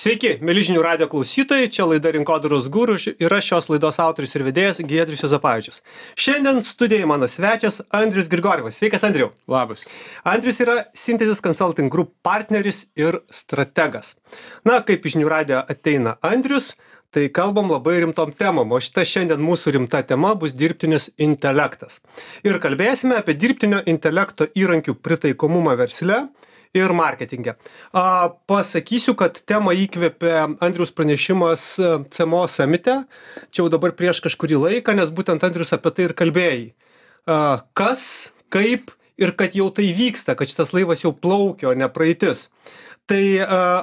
Sveiki, 0.00 0.38
mėlyžinių 0.40 0.80
radio 0.80 1.04
klausytojai, 1.12 1.66
čia 1.68 1.84
laida 1.84 2.08
Rinkodaros 2.14 2.70
gūrų 2.72 2.94
ir 3.20 3.34
aš 3.36 3.50
šios 3.50 3.66
laidos 3.68 3.98
autoris 4.00 4.32
ir 4.32 4.46
vedėjas 4.46 4.78
Giedrius 4.88 5.26
Zapavičius. 5.28 5.82
Šiandien 6.16 6.62
studijai 6.64 7.04
mano 7.10 7.28
svečias 7.28 7.82
Andrius 7.92 8.30
Grigorivas. 8.32 8.78
Sveikas, 8.80 9.04
Andriu. 9.04 9.28
Labas. 9.44 9.84
Andrius 10.24 10.62
yra 10.64 10.78
Synthesis 10.96 11.44
Consulting 11.44 11.92
Group 11.92 12.14
partneris 12.24 12.86
ir 12.96 13.20
strategas. 13.28 14.14
Na, 14.64 14.80
kaip 14.80 15.04
iš 15.04 15.18
žinių 15.18 15.28
radio 15.28 15.60
ateina 15.68 16.16
Andrius, 16.24 16.72
tai 17.12 17.28
kalbam 17.28 17.68
labai 17.68 17.98
rimtom 18.00 18.32
temom, 18.32 18.72
o 18.72 18.80
šita 18.80 19.04
šiandien 19.04 19.44
mūsų 19.44 19.76
rimta 19.76 20.00
tema 20.00 20.32
bus 20.32 20.56
dirbtinis 20.56 21.10
intelektas. 21.20 22.00
Ir 22.40 22.56
kalbėsime 22.64 23.20
apie 23.20 23.36
dirbtinio 23.36 23.84
intelekto 23.84 24.48
įrankių 24.48 24.96
pritaikomumą 24.96 25.76
versle 25.76 26.30
ir 26.74 26.92
marketinge. 26.94 27.56
A, 27.92 28.30
pasakysiu, 28.50 29.16
kad 29.18 29.40
temą 29.48 29.74
įkvėpė 29.86 30.34
Andrius 30.62 30.92
pranešimas 30.94 31.66
e, 31.80 31.90
CMO 32.14 32.44
samite, 32.50 33.00
čia 33.50 33.64
jau 33.64 33.70
dabar 33.72 33.94
prieš 33.98 34.22
kažkurį 34.26 34.60
laiką, 34.64 34.94
nes 34.98 35.10
būtent 35.14 35.42
Andrius 35.46 35.74
apie 35.76 35.94
tai 35.96 36.08
ir 36.08 36.16
kalbėjai. 36.18 36.62
A, 37.26 37.40
kas, 37.74 38.30
kaip 38.54 38.94
ir 39.20 39.34
kad 39.36 39.56
jau 39.58 39.68
tai 39.74 39.90
vyksta, 39.96 40.36
kad 40.38 40.50
šitas 40.50 40.72
laivas 40.76 41.02
jau 41.04 41.12
plaukia, 41.12 41.72
o 41.72 41.76
ne 41.76 41.90
praeitis 41.92 42.48
tai 43.10 43.22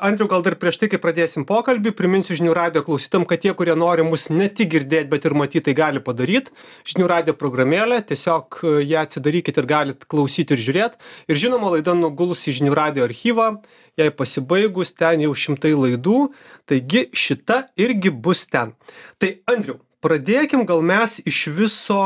andriau 0.07 0.29
gal 0.31 0.43
dar 0.45 0.55
prieš 0.55 0.79
tai 0.79 0.87
kai 0.91 0.99
pradėsim 1.03 1.43
pokalbį 1.47 1.91
priminsiu 1.97 2.37
žinių 2.39 2.53
radijo 2.55 2.85
klausytojam 2.87 3.25
kad 3.27 3.41
tie 3.43 3.51
kurie 3.57 3.75
nori 3.75 4.05
mus 4.07 4.29
ne 4.31 4.47
tik 4.47 4.71
girdėt 4.71 5.09
bet 5.11 5.27
ir 5.27 5.35
matyt 5.35 5.67
tai 5.67 5.73
gali 5.75 5.99
padaryt. 6.03 6.53
Žinių 6.87 7.09
radijo 7.11 7.35
programėlė 7.35 7.99
tiesiog 8.07 8.61
ją 8.87 9.01
atsidarykit 9.03 9.59
ir 9.59 9.67
galit 9.67 10.07
klausyt 10.07 10.53
ir 10.55 10.63
žiūrėt. 10.63 10.95
Ir 11.27 11.41
žinoma 11.43 11.73
laida 11.75 11.97
nuguls 11.97 12.45
į 12.47 12.55
žinių 12.61 12.77
radijo 12.79 13.09
archyvą 13.09 13.49
jai 13.97 14.11
pasibaigus 14.13 14.93
ten 14.95 15.25
jau 15.25 15.33
šimtai 15.35 15.73
laidų. 15.75 16.29
Taigi 16.69 17.07
šita 17.11 17.65
irgi 17.81 18.13
bus 18.13 18.45
ten. 18.47 18.75
Tai 19.19 19.33
andriau 19.49 19.81
pradėkim 20.05 20.63
gal 20.69 20.83
mes 20.85 21.19
iš 21.25 21.47
viso 21.57 22.01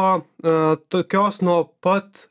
tokios 0.89 1.41
nuo 1.45 1.65
pat 1.83 2.25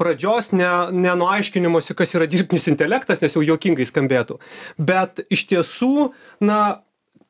pradžios 0.00 0.52
ne 0.52 0.68
ne 0.92 1.16
nuo 1.18 1.28
aiškinimosi 1.32 1.96
kas 1.98 2.14
yra 2.16 2.28
dirbtinis 2.30 2.68
intelektas 2.72 3.22
nes 3.22 3.36
jau 3.36 3.42
juokingai 3.44 3.86
skambėtų 3.88 4.38
bet 4.78 5.24
iš 5.30 5.46
tiesų 5.52 6.12
na 6.44 6.60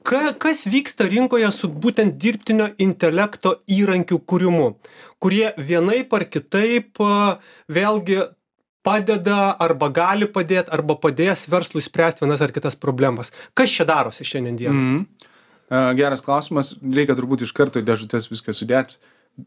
ką 0.06 0.34
kas 0.42 0.66
vyksta 0.66 1.08
rinkoje 1.10 1.50
su 1.54 1.70
būtent 1.70 2.18
dirbtinio 2.22 2.70
intelekto 2.82 3.56
įrankių 3.78 4.20
kūrimu 4.26 4.68
kurie 5.22 5.50
vienaip 5.58 6.14
ar 6.18 6.28
kitaip 6.30 7.02
vėlgi 7.68 8.22
padeda 8.82 9.52
arba 9.62 9.88
gali 9.94 10.26
padėt 10.26 10.72
arba 10.74 10.96
padės 10.98 11.46
verslui 11.50 11.82
spręst 11.82 12.24
vienas 12.24 12.42
ar 12.42 12.54
kitas 12.54 12.78
problemas 12.78 13.30
kas 13.54 13.70
čia 13.70 13.86
darosi 13.86 14.26
šiandien 14.26 14.58
dienai 14.58 14.88
Mhm. 14.92 15.30
E, 15.72 15.94
Geras 15.96 16.20
klausimas, 16.24 16.74
reikia 16.82 17.16
turbūt 17.16 17.46
iš 17.46 17.54
karto 17.56 17.80
į 17.80 17.86
dėžutės 17.88 18.28
viską 18.32 18.54
sudėti. 18.56 18.98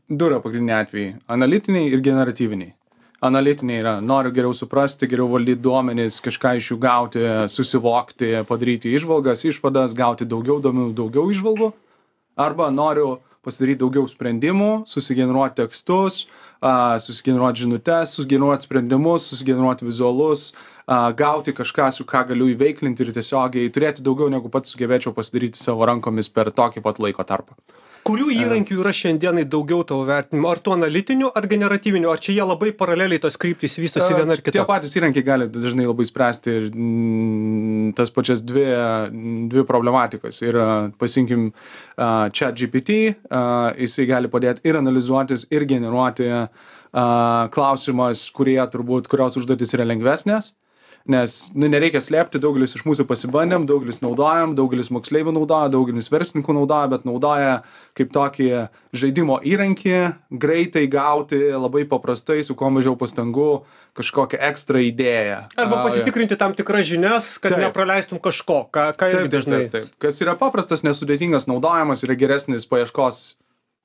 Du 0.09 0.29
yra 0.29 0.41
pagrindiniai 0.41 0.81
atvejai- 0.81 1.11
analitiniai 1.35 1.91
ir 1.93 2.01
generatyviniai. 2.01 2.73
Analitiniai 3.25 3.81
yra, 3.81 3.93
noriu 4.03 4.31
geriau 4.35 4.53
suprasti, 4.53 5.07
geriau 5.09 5.29
valdyti 5.31 5.63
duomenys, 5.63 6.19
kažką 6.21 6.55
iš 6.59 6.71
jų 6.71 6.77
gauti, 6.83 7.21
susivokti, 7.49 8.31
padaryti 8.49 8.91
išvalgas, 8.93 9.45
išvadas, 9.49 9.95
gauti 9.97 10.27
daugiau 10.29 10.59
duomenų, 10.61 10.91
daugiau 10.97 11.31
išvalgų. 11.33 11.71
Arba 12.45 12.67
noriu 12.73 13.15
pasidaryti 13.45 13.79
daugiau 13.83 14.05
sprendimų, 14.09 14.71
susigeneruoti 14.89 15.61
tekstus, 15.61 16.25
a, 16.59 16.97
susigeneruoti 17.01 17.65
žinutes, 17.65 18.15
susigeneruoti 18.17 18.67
sprendimus, 18.67 19.29
susigeneruoti 19.31 19.87
vizualus, 19.87 20.49
a, 20.85 21.11
gauti 21.17 21.53
kažką, 21.55 21.91
su 21.95 22.05
ką 22.09 22.25
galiu 22.31 22.49
įveiklinti 22.53 23.05
ir 23.05 23.13
tiesiogiai 23.15 23.71
turėti 23.73 24.05
daugiau 24.05 24.31
negu 24.33 24.51
pats 24.53 24.73
sugebėčiau 24.73 25.13
pasidaryti 25.15 25.61
savo 25.61 25.85
rankomis 25.89 26.29
per 26.29 26.51
tokį 26.53 26.85
pat 26.85 27.01
laiko 27.01 27.25
tarpą. 27.27 27.57
Kurių 28.05 28.29
įrankių 28.33 28.77
yra 28.83 28.91
šiandienai 28.93 29.45
daugiau 29.49 29.83
tavo 29.87 30.05
vertinimu 30.07 30.49
ar 30.51 30.61
tų 30.63 30.75
analitinių 30.75 31.31
ar 31.35 31.47
generatyvinių 31.49 32.11
ar 32.11 32.21
čia 32.21 32.35
jie 32.35 32.45
labai 32.45 32.71
paraleliai 32.77 33.21
tos 33.23 33.37
kryptys 33.41 33.77
vystosi 33.81 34.13
viena 34.13 34.35
ar 34.35 34.41
Tie 34.41 34.51
kita 34.51 34.65
patys 34.69 34.93
įrankiai 34.99 35.25
gali 35.25 35.47
dažnai 35.49 35.87
labai 35.87 36.05
spręsti 36.07 36.53
ir 36.53 36.67
mm, 36.69 37.95
tas 37.97 38.13
pačias 38.13 38.43
dvi, 38.45 38.65
dvi 39.51 39.65
problematikas. 39.67 40.41
Ir 40.45 40.59
pasinkim 41.01 41.49
uh, 41.49 42.27
chat 42.29 42.57
GPT, 42.59 42.99
jisai 43.81 44.07
gali 44.09 44.31
padėti 44.31 44.65
ir 44.69 44.79
analizuotis, 44.81 45.47
ir 45.53 45.65
generuoti 45.69 46.29
klausimas, 47.55 48.29
kurie 48.31 48.61
turbūt, 48.71 49.09
kurios 49.11 49.35
užduotis 49.41 49.73
yra 49.75 49.87
lengvesnės. 49.89 50.53
Nes 51.05 51.33
nu, 51.53 51.67
nereikia 51.69 51.99
slėpti, 52.01 52.39
daugelis 52.41 52.71
iš 52.73 52.81
mūsų 52.87 53.03
pasibandėm, 53.05 53.67
daugelis 53.69 54.01
naudojam, 54.01 54.55
daugelis 54.57 54.87
moksleivių 54.89 55.35
naudoja, 55.35 55.69
daugelis 55.69 56.09
verslininkų 56.09 56.55
naudoja, 56.57 56.87
bet 56.89 57.03
naudoja 57.05 57.51
kaip 57.97 58.09
tokį 58.15 58.47
žaidimo 58.97 59.35
įrankį, 59.45 59.99
greitai 60.33 60.87
gauti, 60.89 61.37
labai 61.53 61.83
paprastai, 61.91 62.39
su 62.41 62.55
kuo 62.57 62.71
mažiau 62.73 62.97
pastangų, 62.97 63.51
kažkokią 63.93 64.39
ekstra 64.49 64.81
idėją. 64.81 65.37
arba 65.61 65.83
pasitikrinti 65.85 66.39
tam 66.41 66.57
tikras 66.57 66.89
žinias 66.89 67.35
kad 67.37 67.53
Taip. 67.53 67.67
nepraleistum 67.67 68.17
kažko 68.17 68.63
ką 68.73 68.87
ką 68.97 69.11
irgi 69.13 69.29
Taip, 69.29 69.35
dažnai 69.37 69.59
taip, 69.67 69.75
taip. 69.75 69.93
Kas 70.01 70.17
yra 70.25 70.33
paprastas, 70.39 70.81
nesudėtingas 70.81 71.45
naudojimas, 71.45 72.01
yra 72.01 72.17
geresnis 72.17 72.65
paieškos 72.65 73.21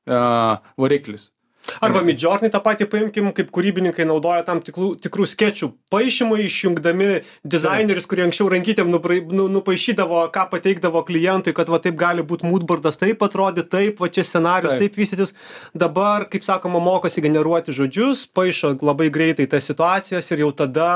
uh, 0.08 0.56
variklis. 0.80 1.34
Arba 1.80 2.02
midjourney 2.04 2.50
tą 2.52 2.60
patį 2.64 2.88
paimkim 2.90 3.30
kaip 3.36 3.50
kūrybininkai 3.54 4.06
naudoja 4.08 4.44
tam 4.46 4.62
tikrų 4.64 4.94
tikrų 5.04 5.26
skečų 5.28 5.70
paišymui 5.92 6.46
išjungdami 6.46 7.08
dizainerius 7.44 8.08
kurie 8.10 8.24
anksčiau 8.26 8.48
rankytėm 8.52 8.90
nu 8.90 9.46
nupaišydavo 9.56 10.22
ką 10.34 10.46
pateikdavo 10.54 11.04
klientui 11.08 11.54
kad 11.56 11.70
va 11.72 11.80
taip 11.82 11.98
gali 12.00 12.24
būt 12.26 12.44
mūdbordas 12.46 12.98
taip 13.00 13.22
atrodyt 13.26 13.70
taip 13.72 14.00
va 14.00 14.08
čia 14.08 14.24
scenarijus 14.26 14.76
Taip. 14.76 14.86
taip 14.88 15.00
vystytis 15.00 15.34
dabar 15.74 16.26
kaip 16.32 16.46
sakoma 16.46 16.80
mokosi 16.82 17.22
generuoti 17.24 17.76
žodžius 17.76 18.24
paišo 18.34 18.74
labai 18.80 19.10
greitai 19.12 19.48
tas 19.50 19.68
situacijas 19.68 20.30
ir 20.32 20.44
jau 20.46 20.50
tada 20.56 20.90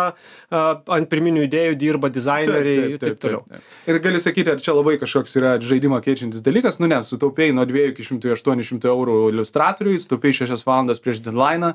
a, 0.50 0.64
ant 0.96 1.10
pirminių 1.10 1.46
idėjų 1.48 1.78
dirba 1.80 2.10
dizaineriai 2.12 2.94
ir 2.94 2.98
taip 3.02 3.20
toliau 3.22 3.44
taip. 3.48 3.62
Ir 3.90 4.00
gali 4.04 4.20
sakyti, 4.22 4.54
ar 4.54 4.62
čia 4.64 4.74
labai 4.76 4.96
kažkoks 5.00 5.36
yra 5.38 5.54
žaidimą 5.62 6.00
keičiantis 6.04 6.42
dalykas, 6.44 6.80
nu 6.80 6.88
nes 6.90 7.08
sutaupėjai 7.12 7.54
nuo 7.56 7.66
2 7.68 7.90
iki 7.92 8.06
100-800 8.06 8.88
eurų 8.90 9.18
iliustratoriui, 9.32 9.98
sutaupėjai 10.00 10.40
6 10.44 10.53
valandas 10.62 11.02
prieš 11.02 11.18
deadline, 11.24 11.72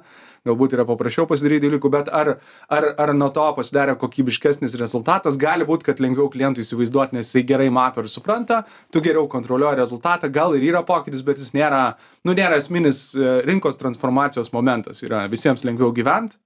galbūt 0.48 0.78
yra 0.78 0.86
paprasčiau 0.88 1.28
pasidaryti 1.28 1.68
dalykų, 1.68 1.92
bet 1.92 2.10
ar, 2.16 2.32
ar, 2.72 2.88
ar 2.96 3.14
nuo 3.18 3.28
to 3.36 3.44
pasidarė 3.58 3.98
kokybiškesnis 4.00 4.78
rezultatas, 4.80 5.38
gali 5.42 5.68
būti, 5.68 5.90
kad 5.90 6.00
lengviau 6.00 6.30
klientui 6.32 6.64
įsivaizduoti, 6.64 7.18
nes 7.18 7.28
jisai 7.28 7.44
gerai 7.50 7.70
mato 7.74 8.00
ir 8.00 8.08
supranta, 8.12 8.64
tu 8.94 9.04
geriau 9.04 9.28
kontroliuoji 9.32 9.82
rezultatą, 9.82 10.32
gal 10.32 10.56
ir 10.56 10.64
yra 10.72 10.86
pokytis, 10.88 11.26
bet 11.28 11.44
jis 11.44 11.52
nėra, 11.58 11.84
nu 12.24 12.38
nėra 12.38 12.62
esminis 12.62 13.10
e, 13.18 13.40
rinkos 13.50 13.82
transformacijos 13.82 14.54
momentas, 14.56 15.04
yra 15.04 15.26
visiems 15.32 15.68
lengviau 15.68 15.92
gyventi, 15.96 16.40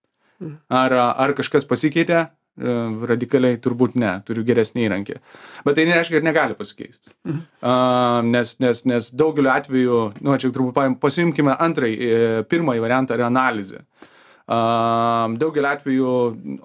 ar, 0.73 0.97
ar 0.97 1.35
kažkas 1.37 1.69
pasikeitė, 1.69 2.25
radikaliai 3.09 3.57
turbūt 3.57 3.95
ne, 3.97 4.11
turiu 4.27 4.43
geresnį 4.45 4.85
įrankį. 4.85 5.15
Bet 5.65 5.77
tai 5.79 5.87
nereiškia, 5.89 6.19
kad 6.19 6.27
negali 6.27 6.57
pasikeisti. 6.59 7.13
Mhm. 7.25 7.43
Uh, 7.63 8.19
nes, 8.29 8.55
nes, 8.61 8.83
nes 8.89 9.09
daugeliu 9.17 9.49
atveju, 9.53 10.01
nu, 10.21 10.37
čia 10.37 10.53
turbūt 10.53 10.99
pasiimkime 11.01 11.55
antrąjį, 11.57 11.97
e, 11.97 12.43
pirmąjį 12.49 12.83
variantą 12.83 13.17
yra 13.17 13.29
analizė. 13.31 13.81
Uh, 13.81 14.12
daugeliu 14.47 15.69
atveju 15.69 16.07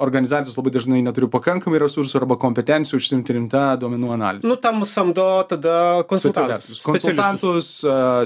organizacijos 0.03 0.56
labai 0.59 0.72
dažnai 0.75 0.99
neturi 1.06 1.28
pakankamai 1.31 1.78
resursų 1.78 2.19
arba 2.19 2.34
kompetencijų 2.43 2.99
užsimti 2.99 3.37
rimtą 3.37 3.62
duomenų 3.78 4.11
analizę. 4.16 4.49
nu 4.49 4.56
tam 4.56 4.83
samdo 4.83 5.44
tada 5.47 6.03
konsultantus. 6.11 6.81
Konsultantus, 6.83 7.69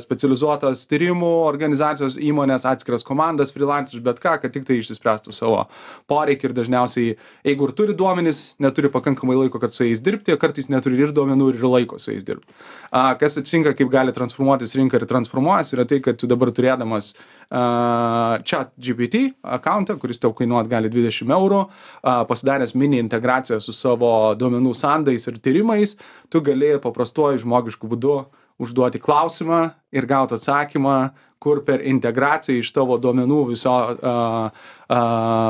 specializuotas 0.00 0.86
tyrimų 0.88 1.32
organizacijos, 1.44 2.16
įmonės, 2.16 2.64
atskiras 2.64 3.04
komandas, 3.04 3.52
freelancers, 3.52 4.00
bet 4.00 4.22
ką, 4.24 4.38
kad 4.40 4.54
tik 4.56 4.64
tai 4.64 4.78
išsispręstų 4.80 5.36
savo 5.36 5.66
poreikį 6.08 6.48
ir 6.48 6.56
dažniausiai, 6.56 7.12
jeigu 7.44 7.68
ir 7.68 7.76
turi 7.76 7.96
duomenys, 7.98 8.54
neturi 8.62 8.88
pakankamai 8.88 9.36
laiko, 9.36 9.60
kad 9.60 9.76
su 9.76 9.84
jais 9.84 10.00
dirbti, 10.00 10.32
kartais 10.40 10.70
neturi 10.72 10.96
ir 10.96 11.12
duomenų, 11.12 11.50
ir 11.52 11.68
laiko 11.68 12.00
su 12.00 12.14
jais 12.14 12.24
dirbti. 12.24 12.56
Kas 13.20 13.36
atsitinka, 13.36 13.76
kaip 13.76 13.92
gali 13.92 14.16
transformuotis 14.16 14.72
rinka 14.80 14.96
ir 14.96 15.04
transformuojas, 15.12 15.74
yra 15.76 15.84
tai, 15.84 16.00
kad 16.00 16.16
tu 16.16 16.30
dabar 16.30 16.48
turėdamas 16.56 17.12
a, 17.12 17.41
chat 17.52 18.70
GPT 18.80 19.26
akantą, 19.44 19.98
kuris 20.00 20.20
tau 20.22 20.32
kainuot 20.36 20.70
gali 20.70 20.88
20 20.92 21.32
eurų, 21.36 21.62
pasidaręs 22.28 22.72
mini 22.74 23.00
integraciją 23.02 23.58
su 23.60 23.74
savo 23.76 24.32
duomenų 24.38 24.72
sandais 24.76 25.28
ir 25.28 25.36
tyrimais, 25.42 25.96
tu 26.32 26.40
gali 26.40 26.78
paprastuoju 26.80 27.42
žmogišku 27.44 27.90
būdu 27.90 28.22
užduoti 28.62 29.00
klausimą 29.02 29.66
ir 29.92 30.08
gauti 30.08 30.38
atsakymą, 30.38 30.96
kur 31.42 31.64
per 31.66 31.82
integraciją 31.82 32.62
iš 32.62 32.70
tavo 32.72 32.96
duomenų 33.02 33.40
viso 33.50 33.72
a, 33.74 34.16
a, 34.88 35.00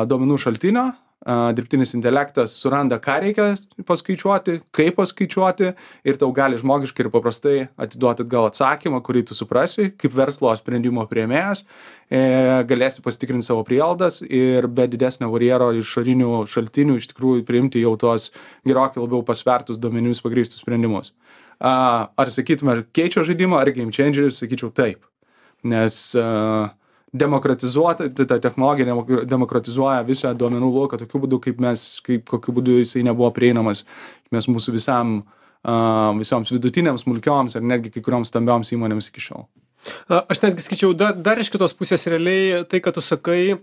duomenų 0.09 0.39
šaltinio 0.41 0.87
dirbtinis 1.25 1.95
intelektas 1.95 2.55
suranda, 2.59 2.99
ką 3.03 3.19
reikia 3.23 3.47
paskaičiuoti, 3.87 4.59
kaip 4.75 4.97
paskaičiuoti 4.99 5.69
ir 6.09 6.19
tau 6.19 6.33
gali 6.35 6.59
žmogiškai 6.59 7.05
ir 7.05 7.11
paprastai 7.15 7.55
atiduoti 7.79 8.25
atgal 8.27 8.49
atsakymą, 8.49 8.99
kurį 9.07 9.23
tu 9.29 9.37
suprasi, 9.39 9.93
kaip 9.95 10.17
verslo 10.19 10.51
sprendimo 10.59 11.05
prieimėjas, 11.11 11.63
e, 12.11 12.23
galėsi 12.67 13.05
pasitikrinti 13.07 13.47
savo 13.47 13.63
prieldas 13.69 14.21
ir 14.27 14.67
be 14.67 14.89
didesnio 14.91 15.31
barjero 15.31 15.71
išorinių 15.79 16.43
šaltinių 16.51 16.99
iš 16.99 17.13
tikrųjų 17.15 17.47
priimti 17.47 17.85
jau 17.85 17.95
tos 18.01 18.33
gerokai 18.67 19.05
labiau 19.05 19.23
pasvertus 19.27 19.79
duomenimis 19.79 20.25
pagrįstus 20.25 20.65
sprendimus. 20.65 21.15
A, 21.63 22.11
ar 22.19 22.35
sakytume, 22.35 22.75
ar 22.75 22.85
keičia 22.91 23.23
žaidimą, 23.23 23.63
ar 23.63 23.71
game 23.71 23.95
changeris, 23.95 24.43
sakyčiau 24.43 24.73
taip. 24.75 25.07
Nes 25.63 25.95
uh, 26.19 26.73
demokratizuota 27.13 28.09
ta 28.17 28.39
technologija 28.41 28.89
demok 28.89 29.13
demokratizuoja 29.29 30.03
visą 30.09 30.33
duomenų 30.39 30.73
lauką 30.73 31.03
tokiu 31.03 31.21
būdu 31.27 31.41
kaip 31.45 31.61
mes 31.61 31.85
kaip 32.07 32.25
kokiu 32.29 32.55
būdu 32.57 32.79
jisai 32.81 33.05
nebuvo 33.05 33.31
prieinamas 33.37 33.85
mes 34.33 34.49
mūsų 34.49 34.77
visam 34.79 35.21
a 35.63 36.11
visoms 36.19 36.51
vidutinėms 36.51 37.05
smulkioms 37.05 37.55
ar 37.57 37.63
netgi 37.63 37.93
kai 37.95 38.03
kurioms 38.03 38.33
stambioms 38.33 38.73
įmonėms 38.75 39.11
iki 39.13 39.23
šiol. 39.23 39.45
Aš 40.11 40.43
netgi 40.43 40.63
skaičiau 40.63 40.95
dar, 40.95 41.15
dar 41.19 41.39
iš 41.43 41.51
kitos 41.55 41.75
pusės 41.75 42.07
realiai 42.11 42.63
tai, 42.71 42.81
kad 42.83 42.95
tu 42.95 43.03
sakai, 43.03 43.59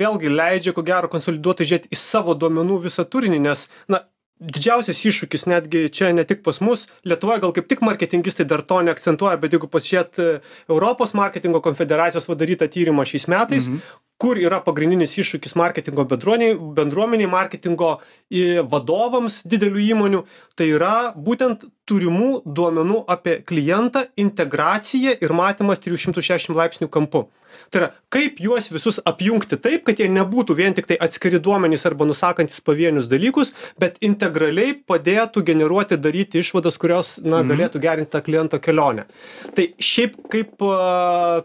vėlgi 0.00 0.32
leidžia 0.32 0.72
ko 0.76 0.84
gero 0.84 1.10
konsoliduoti 1.12 1.66
žiūrėti 1.68 1.92
į 1.92 1.98
savo 2.00 2.36
duomenų 2.36 2.78
visą 2.86 3.04
turinį, 3.08 3.40
nes, 3.48 3.66
na, 3.92 4.02
didžiausias 4.40 4.98
iššūkis 5.00 5.46
netgi 5.48 5.86
čia 5.88 6.10
ne 6.12 6.24
tik 6.28 6.42
pas 6.44 6.58
mus 6.60 6.86
lietuvoj 7.08 7.40
gal 7.44 7.54
kaip 7.56 7.68
tik 7.70 7.80
marketingistai 7.86 8.44
dar 8.44 8.62
to 8.62 8.82
neakcentuoja 8.84 9.38
bet 9.40 9.56
jeigu 9.56 9.70
pasižiūrėt 9.72 10.20
e, 10.20 10.26
europos 10.68 11.14
marketingo 11.16 11.62
konfederacijos 11.64 12.28
padarytą 12.28 12.68
tyrimą 12.68 13.06
šiais 13.08 13.28
metais 13.32 13.68
Mhm. 13.70 13.80
Kur 14.22 14.38
yra 14.40 14.60
pagrindinis 14.64 15.16
iššūkis 15.20 15.56
marketingo 15.60 16.06
bendruomenei 16.08 16.54
bendruomenei 16.78 17.28
marketingo 17.30 17.96
i 18.32 18.44
vadovams 18.72 19.42
didelių 19.46 19.82
įmonių 19.92 20.22
tai 20.56 20.70
yra 20.72 21.12
būtent 21.16 21.66
turimų 21.86 22.42
duomenų 22.46 23.04
apie 23.12 23.40
klientą 23.46 24.06
integracija 24.18 25.18
ir 25.22 25.36
matymas 25.36 25.82
trijų 25.84 26.00
šimtų 26.06 26.24
šešiasdešim 26.24 26.56
laipsnių 26.58 26.88
kampu 26.90 27.26
tai 27.72 27.80
yra 27.80 27.88
kaip 28.12 28.40
juos 28.42 28.66
visus 28.72 28.98
apjungti 29.08 29.56
taip 29.62 29.86
kad 29.86 30.00
jie 30.02 30.08
nebūtų 30.12 30.56
vien 30.58 30.74
tiktai 30.76 30.98
atskiri 31.00 31.38
duomenys 31.40 31.86
arba 31.88 32.04
nusakantys 32.08 32.60
pavienius 32.64 33.08
dalykus 33.08 33.52
bet 33.80 33.96
integraliai 34.04 34.74
padėtų 34.88 35.44
generuoti 35.46 35.96
daryti 35.96 36.42
išvadas 36.42 36.76
kurios 36.80 37.16
na 37.22 37.42
Mhm. 37.42 37.52
galėtų 37.52 37.80
gerint 37.80 38.10
tą 38.10 38.20
kliento 38.26 38.58
kelionę 38.60 39.06
tai 39.54 39.70
šiaip 39.78 40.18
kaip 40.32 40.58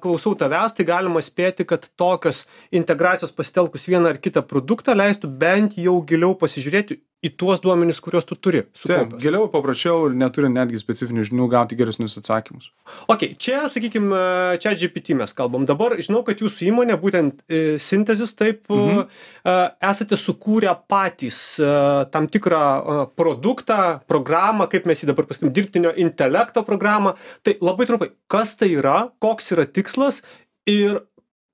klausau 0.01 0.35
tavęs 0.35 0.75
tai 0.75 0.85
galima 0.85 1.21
spėti 1.21 1.65
kad 1.68 1.88
tokios 1.95 2.45
integracijos 2.72 3.34
pasitelkus 3.36 3.88
vieną 3.90 4.13
ar 4.13 4.19
kitą 4.22 4.44
produktą 4.48 4.96
leistų 4.98 5.31
bent 5.42 5.78
jau 5.78 6.00
giliau 6.08 6.36
pasižiūrėti 6.40 7.02
į 7.22 7.30
tuos 7.38 7.60
duomenis 7.62 8.00
kuriuos 8.02 8.25
tu 8.25 8.36
turi 8.36 8.63
taip 8.81 9.12
giliau 9.22 9.46
paprasčiau 9.54 10.08
ir 10.10 10.16
neturint 10.18 10.58
netgi 10.58 10.80
specifinių 10.81 11.25
žinių 11.28 11.48
gauti 11.52 11.78
geresnius 11.78 12.18
atsakymus. 12.18 12.72
Okei 13.12 13.36
čia 13.38 13.68
sakykim 13.69 14.10
a, 14.16 14.24
chatgpt 14.62 15.13
mes 15.19 15.36
kalbam 15.38 15.68
dabar. 15.69 16.00
Žinau 16.02 16.24
kad 16.25 16.42
jūsų 16.42 16.72
įmonė 16.72 16.98
būtent 17.02 17.44
e, 17.46 17.62
sintezis 17.81 18.34
taip 18.38 18.66
Mhm. 18.72 19.06
a, 19.46 19.56
esate 19.92 20.18
sukūrę 20.18 20.74
patys 20.90 21.60
a, 21.62 22.06
tam 22.14 22.28
tikrą 22.31 22.62
a, 22.62 23.06
produktą 23.18 24.00
programą 24.10 24.68
kaip 24.72 24.90
mes 24.90 25.04
jį 25.04 25.12
dabar 25.12 25.30
pasakysim 25.30 25.54
dirbtinio 25.54 25.94
intelekto 26.02 26.66
programą. 26.66 27.16
Tai 27.46 27.57
labai 27.62 27.86
trumpai 27.90 28.12
kas 28.31 28.56
tai 28.57 28.74
yra 28.80 29.12
koks 29.22 29.54
yra 29.54 29.68
tikslas 29.69 30.24
ir 30.66 31.04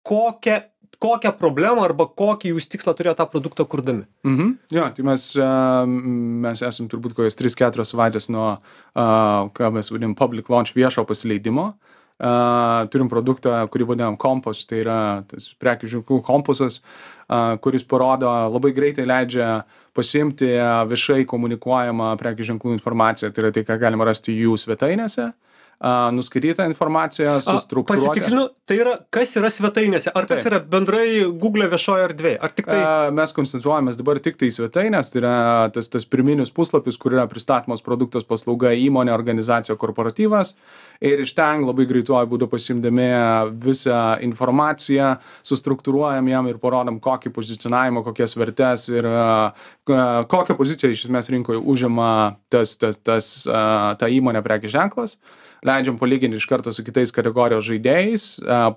kokią 0.08 0.62
kokią 1.04 1.34
problemą 1.38 1.84
arba 1.86 2.08
kokį 2.10 2.54
jūs 2.56 2.70
tikslą 2.72 2.94
turėjot 2.98 3.20
tą 3.22 3.28
produktą 3.30 3.66
kurdami 3.70 4.06
Mhm. 4.26 4.54
Jo, 4.74 4.88
tai 4.96 5.04
mes, 5.06 5.28
a, 5.38 5.86
mes 5.86 6.62
esam 6.66 6.90
turbūt 6.90 7.16
kokias 7.18 7.38
3-4 7.38 7.86
savaitės 7.86 8.30
nuo, 8.34 8.58
a, 8.96 9.06
ką 9.54 9.72
mes 9.74 9.92
vadinam, 9.92 10.16
public 10.16 10.50
launch 10.50 10.74
viešo 10.76 11.06
pasileidimo. 11.06 11.74
A, 12.18 12.88
turim 12.90 13.10
produktą, 13.10 13.60
kurį 13.70 13.92
vadinam 13.92 14.18
kompos, 14.18 14.66
tai 14.66 14.82
yra 14.82 15.24
tas 15.30 15.52
prekių 15.62 15.92
ženklų 15.98 16.22
kompasas, 16.26 16.82
a, 17.30 17.58
kuris 17.62 17.86
parodo 17.86 18.32
labai 18.50 18.74
greitai 18.74 19.06
leidžia 19.06 19.66
pasiimti 19.94 20.50
viešai 20.90 21.26
komunikuojamą 21.30 22.16
prekių 22.18 22.54
ženklų 22.54 22.74
informaciją, 22.78 23.30
tai 23.32 23.46
yra 23.46 23.54
tai, 23.54 23.64
ką 23.66 23.78
galima 23.82 24.06
rasti 24.10 24.34
jų 24.34 24.58
svetainėse, 24.58 25.30
a, 25.30 25.47
nuskaitytą 25.78 26.66
informaciją, 26.72 27.38
sustruktūruotą. 27.46 28.08
pasitikslinu 28.10 28.48
tai 28.66 28.80
yra 28.82 28.96
kas 29.14 29.36
yra 29.38 29.50
svetainėse 29.54 30.10
ar 30.10 30.26
kas 30.26 30.42
Taip. 30.42 30.50
yra 30.50 30.60
bendrai 30.74 31.06
gugle 31.38 31.68
viešojoj 31.70 32.06
erdvėj 32.08 32.38
ar 32.42 32.54
tiktai 32.58 32.78
A, 32.82 32.96
Mes 33.14 33.34
koncentruojamės 33.36 34.00
dabar 34.00 34.18
tik 34.24 34.40
tai 34.42 34.50
svetainės, 34.54 35.12
tai 35.14 35.22
yra 35.22 35.36
tas, 35.74 35.90
tas 35.94 36.08
pirminis 36.10 36.50
puslapis, 36.54 36.98
kur 36.98 37.14
yra 37.14 37.28
pristatomas 37.30 37.86
produktas, 37.86 38.26
paslauga, 38.26 38.74
įmonė, 38.74 39.14
organizacija, 39.14 39.78
korporatyvas. 39.78 40.56
Ir 41.06 41.22
iš 41.22 41.36
ten 41.38 41.62
labai 41.62 41.86
greituoju 41.86 42.30
būdu 42.34 42.50
pasimdami 42.50 43.08
visą 43.62 44.18
informaciją, 44.26 45.14
sustruktūruojam 45.46 46.30
jam 46.32 46.50
ir 46.50 46.58
parodom, 46.62 46.98
kokį 47.04 47.32
pozicionavimą, 47.36 48.02
kokias 48.08 48.34
vertes 48.40 48.90
ir 48.90 49.06
kokią 49.86 50.58
poziciją 50.58 50.90
iš 50.92 51.06
esmės 51.06 51.30
rinkoje 51.30 51.62
užima 51.62 52.12
tas, 52.50 52.74
tas, 52.82 52.98
tas, 52.98 53.36
ta 53.46 54.10
įmonė 54.10 54.42
prekės 54.46 54.74
ženklas 54.74 55.20
leidžiam 55.66 55.98
palyginti 55.98 56.38
iš 56.38 56.46
karto 56.50 56.72
su 56.76 56.84
kitais 56.86 57.14
kategorijos 57.16 57.66
žaidėjais, 57.66 58.26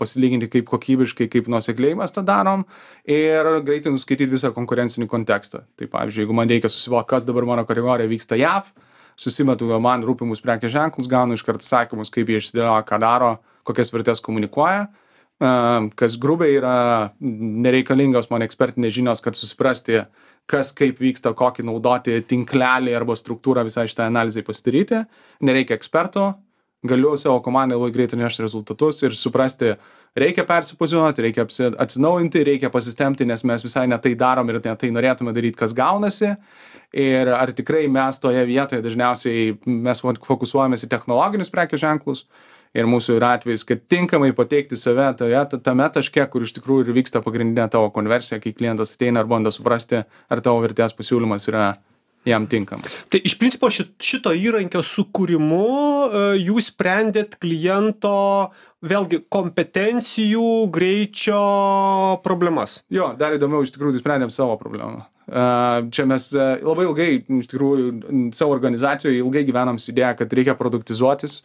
pasilyginti 0.01 0.49
kaip 0.53 0.71
kokybiškai, 0.71 1.27
kaip 1.33 1.51
nuosekliai 1.53 1.99
mes 1.99 2.15
tą 2.15 2.25
darom 2.25 2.65
ir 3.05 3.51
greitai 3.67 3.93
nuskaityti 3.93 4.31
visą 4.33 4.53
konkurencinį 4.57 5.09
kontekstą. 5.11 5.65
Tai 5.77 5.91
pavyzdžiui, 5.93 6.25
jeigu 6.25 6.37
man 6.37 6.49
reikia 6.49 6.71
susivokti, 6.73 7.11
kas 7.13 7.29
dabar 7.29 7.49
mano 7.49 7.67
kategorija 7.69 8.09
vyksta 8.11 8.39
JAV, 8.41 8.73
susimetu 9.21 9.69
man 9.83 10.07
rūpimus 10.07 10.41
prekės 10.41 10.73
ženklus, 10.73 11.11
gaunu 11.11 11.37
iš 11.37 11.45
karto 11.45 11.67
sakymus, 11.67 12.09
kaip 12.13 12.33
jie 12.33 12.41
išsidėlioja, 12.41 12.87
ką 12.89 13.01
daro, 13.03 13.37
kokias 13.69 13.93
vertės 13.93 14.25
komunikuoja. 14.25 14.89
Kas 15.97 16.19
grubiai 16.21 16.59
yra 16.59 16.75
nereikalingos 17.21 18.29
man 18.33 18.45
ekspertinės 18.45 18.93
žinios, 18.93 19.23
kad 19.25 19.37
susiprasti, 19.39 20.03
kas 20.51 20.73
kaip 20.77 20.99
vyksta, 21.01 21.33
kokį 21.37 21.65
naudoti 21.65 22.19
tinklelį 22.29 22.93
arba 22.99 23.17
struktūrą 23.17 23.65
visai 23.65 23.87
šitai 23.89 24.11
analizai 24.11 24.45
pasidaryti. 24.45 25.01
Nereikia 25.47 25.79
eksperto, 25.79 26.27
galiu 26.87 27.17
savo 27.17 27.41
komandai 27.45 27.77
labai 27.79 27.93
greitai 27.93 28.19
nešti 28.21 28.45
rezultatus 28.45 29.03
ir 29.05 29.15
suprasti, 29.17 29.75
reikia 30.17 30.45
persipozicionuoti, 30.49 31.23
reikia 31.27 31.45
atsinaujinti, 31.79 32.45
reikia 32.45 32.71
pasistempti, 32.73 33.27
nes 33.29 33.45
mes 33.45 33.65
visai 33.65 33.87
ne 33.91 33.99
tai 33.99 34.15
darom 34.19 34.49
ir 34.49 34.61
ne 34.65 34.77
tai 34.77 34.91
norėtume 34.95 35.35
daryti, 35.37 35.59
kas 35.61 35.75
gaunasi. 35.77 36.35
Ir 36.97 37.29
ar 37.37 37.53
tikrai 37.55 37.85
mes 37.93 38.19
toje 38.19 38.43
vietoje 38.49 38.83
dažniausiai 38.83 39.59
mes 39.67 40.01
fo- 40.03 40.17
fokusuojamės 40.27 40.87
į 40.87 40.91
technologinius 40.91 41.53
prekės 41.53 41.85
ženklus. 41.85 42.25
Ir 42.75 42.87
mūsų 42.87 43.17
yra 43.19 43.33
atvejis, 43.35 43.65
kad 43.67 43.81
tinkamai 43.91 44.31
pateikti 44.35 44.77
save 44.79 45.09
toje, 45.19 45.39
ta- 45.51 45.59
tame 45.59 45.87
taške, 45.91 46.23
kur 46.31 46.43
iš 46.47 46.55
tikrųjų 46.55 46.87
ir 46.87 46.99
vyksta 47.01 47.23
pagrindinė 47.23 47.67
tavo 47.71 47.91
konversija, 47.91 48.39
kai 48.43 48.53
klientas 48.55 48.95
ateina 48.95 49.25
ir 49.25 49.31
bando 49.31 49.51
suprasti, 49.51 50.05
ar 50.07 50.41
tavo 50.41 50.63
vertės 50.63 50.95
pasiūlymas 50.95 51.49
yra 51.51 51.65
jam 52.29 52.47
tinkamas. 52.51 52.93
Tai 53.13 53.21
iš 53.25 53.37
principo 53.41 53.71
šit, 53.73 53.95
šito 54.05 54.33
įrankio 54.37 54.83
sukūrimu 54.85 55.61
e, 55.61 56.25
jūs 56.43 56.71
sprendėt 56.73 57.39
kliento 57.41 58.15
vėlgi 58.85 59.23
kompetencijų, 59.33 60.51
greičio 60.73 61.41
problemas. 62.25 62.81
Jo, 62.93 63.13
dar 63.21 63.37
įdomiau, 63.37 63.65
iš 63.65 63.75
tikrųjų, 63.77 64.01
sprendėm 64.01 64.33
savo 64.35 64.57
problemą. 64.61 65.07
Čia 65.31 66.05
mes 66.11 66.25
a, 66.35 66.57
labai 66.59 66.89
ilgai, 66.89 67.11
iš 67.39 67.51
tikrųjų, 67.53 67.91
savo 68.35 68.51
organizacijoje 68.57 69.21
ilgai 69.21 69.45
gyvenom 69.47 69.77
su 69.79 69.93
idėja, 69.93 70.17
kad 70.19 70.33
reikia 70.35 70.57
produktizuotis, 70.59 71.37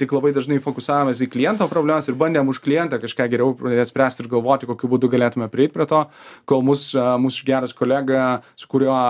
tik 0.00 0.12
labai 0.12 0.34
dažnai 0.36 0.58
fokusavomės 0.64 1.22
į 1.24 1.28
kliento 1.32 1.64
problemas 1.70 2.08
ir 2.08 2.18
bandėm 2.20 2.50
už 2.52 2.60
klientą 2.64 2.98
kažką 3.00 3.28
geriau 3.32 3.54
spręsti 3.88 4.24
ir 4.24 4.28
galvoti, 4.32 4.68
kokiu 4.68 4.90
būdu 4.92 5.08
galėtume 5.12 5.48
prieiti 5.52 5.74
prie 5.74 5.86
to, 5.88 6.02
kol 6.48 6.60
mūsų, 6.68 7.00
mūsų 7.24 7.46
geras 7.48 7.72
kolega, 7.76 8.26
su 8.60 8.68
kuriuo 8.68 9.00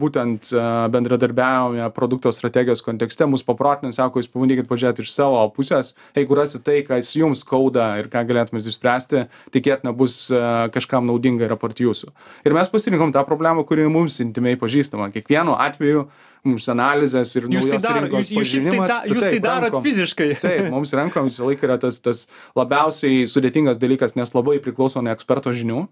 būtent 0.00 0.50
bendradarbiavome 0.94 1.90
produkto 1.96 2.32
strategijos 2.32 2.84
kontekste, 2.84 3.28
mus 3.28 3.44
paprotino, 3.44 3.92
sako, 3.92 4.22
jūs 4.22 4.32
pabandykit 4.32 4.68
pažiūrėti 4.70 5.04
iš 5.04 5.12
savo 5.12 5.44
pusės, 5.52 5.92
jeigu 6.16 6.40
rasit 6.40 6.64
tai, 6.64 6.80
kas 6.88 7.12
jums 7.16 7.44
skauda 7.44 7.92
ir 8.00 8.08
ką 8.12 8.24
galėtumėte 8.28 8.72
išspręsti, 8.72 9.26
tikėtina 9.52 9.92
bus 9.96 10.26
kažkam 10.74 11.08
naudinga 11.12 11.44
ir 11.44 11.56
apart 11.56 11.84
jūsų. 11.84 12.12
Ir 12.48 12.56
mes 12.56 12.72
pasirinkom 12.72 13.12
tą 13.12 13.20
problemą, 13.20 13.33
kuri 13.68 13.88
mums 13.90 14.20
intimiai 14.22 14.58
pažįstama. 14.60 15.10
Kiekvienu 15.14 15.56
atveju 15.58 16.06
mums 16.44 16.68
analizės 16.68 17.32
ir 17.38 17.48
Jūs 17.48 17.68
tai, 17.70 17.80
dar, 17.80 18.02
rinkos 18.04 18.28
jūs, 18.28 18.28
jūs, 18.28 18.30
tai, 18.30 18.38
pažinimas. 18.42 18.88
da, 18.90 19.00
jūs 19.08 19.20
tai 19.20 19.30
taip, 19.32 19.42
darot 19.46 19.68
rankom. 19.70 19.84
fiziškai. 19.86 20.30
Taip, 20.44 20.70
mums 20.74 20.92
rankom 20.92 21.28
visą 21.30 21.48
laiką 21.48 21.68
yra 21.70 21.78
tas, 21.80 22.00
tas 22.04 22.26
labiausiai 22.58 23.24
sudėtingas 23.30 23.80
dalykas, 23.80 24.12
nes 24.18 24.34
labai 24.36 24.58
priklauso 24.64 25.00
nuo 25.00 25.14
eksperto 25.16 25.54
žinių. 25.56 25.86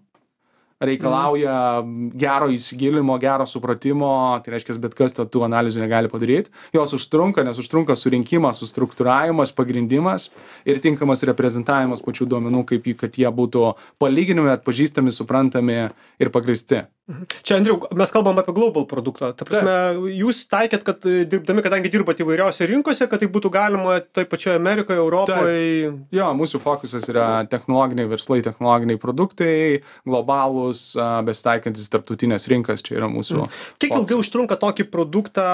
Reikalauja 0.83 1.81
gero 2.19 2.49
įsigilinimo, 2.51 3.15
gero 3.21 3.45
supratimo, 3.47 4.09
tai 4.43 4.55
reiškia, 4.55 4.75
bet 4.83 4.95
kas 4.97 5.13
tų 5.15 5.43
analizių 5.45 5.83
negali 5.85 6.09
padaryti. 6.11 6.51
Jos 6.75 6.95
užtrunka, 6.97 7.45
nes 7.47 7.59
užtrunka 7.61 7.95
surinkimas, 7.95 8.59
sustruktūravimas, 8.59 9.53
pagrindimas 9.55 10.27
ir 10.67 10.81
tinkamas 10.83 11.23
reprezentavimas 11.29 12.03
pačių 12.03 12.27
duomenų, 12.33 12.65
kaip 12.73 12.89
kad 12.99 13.15
jie 13.15 13.29
būtų 13.31 13.69
palyginami, 14.01 14.51
atpažįstami, 14.57 15.13
suprantami 15.15 15.79
ir 16.19 16.33
pagristi. 16.35 16.83
Čia, 17.43 17.57
Andriu, 17.59 17.81
mes 17.91 18.11
kalbam 18.15 18.37
apie 18.39 18.53
global 18.55 18.85
produktą. 18.87 19.33
Ta 19.35 19.43
prasme, 19.43 19.73
jūs 20.15 20.37
taikėt, 20.47 20.85
kad 20.87 21.03
e, 21.03 21.25
dirbdami, 21.27 21.59
kadangi 21.65 21.89
dirbat 21.91 22.21
įvairiausiose 22.23 22.67
rinkose, 22.69 23.07
kad 23.11 23.19
tai 23.19 23.27
būtų 23.31 23.49
galima 23.51 23.97
taip 24.15 24.29
pačioje 24.31 24.55
Amerikoje, 24.55 25.01
Europoje. 25.01 25.89
Jo, 26.15 26.29
mūsų 26.39 26.61
fokusas 26.63 27.09
yra 27.11 27.25
technologiniai 27.51 28.07
verslai, 28.07 28.39
technologiniai 28.45 29.01
produktai, 29.01 29.81
globalūs, 30.07 30.93
besitaikantis 31.27 31.91
tarptautinės 31.91 32.47
rinkas, 32.53 32.85
čia 32.87 32.95
yra 33.01 33.09
mūsų. 33.11 33.41
Kiek 33.83 33.91
fokusas. 33.91 33.99
ilgai 33.99 34.19
užtrunka 34.21 34.57
tokį 34.61 34.85
produktą 34.93 35.47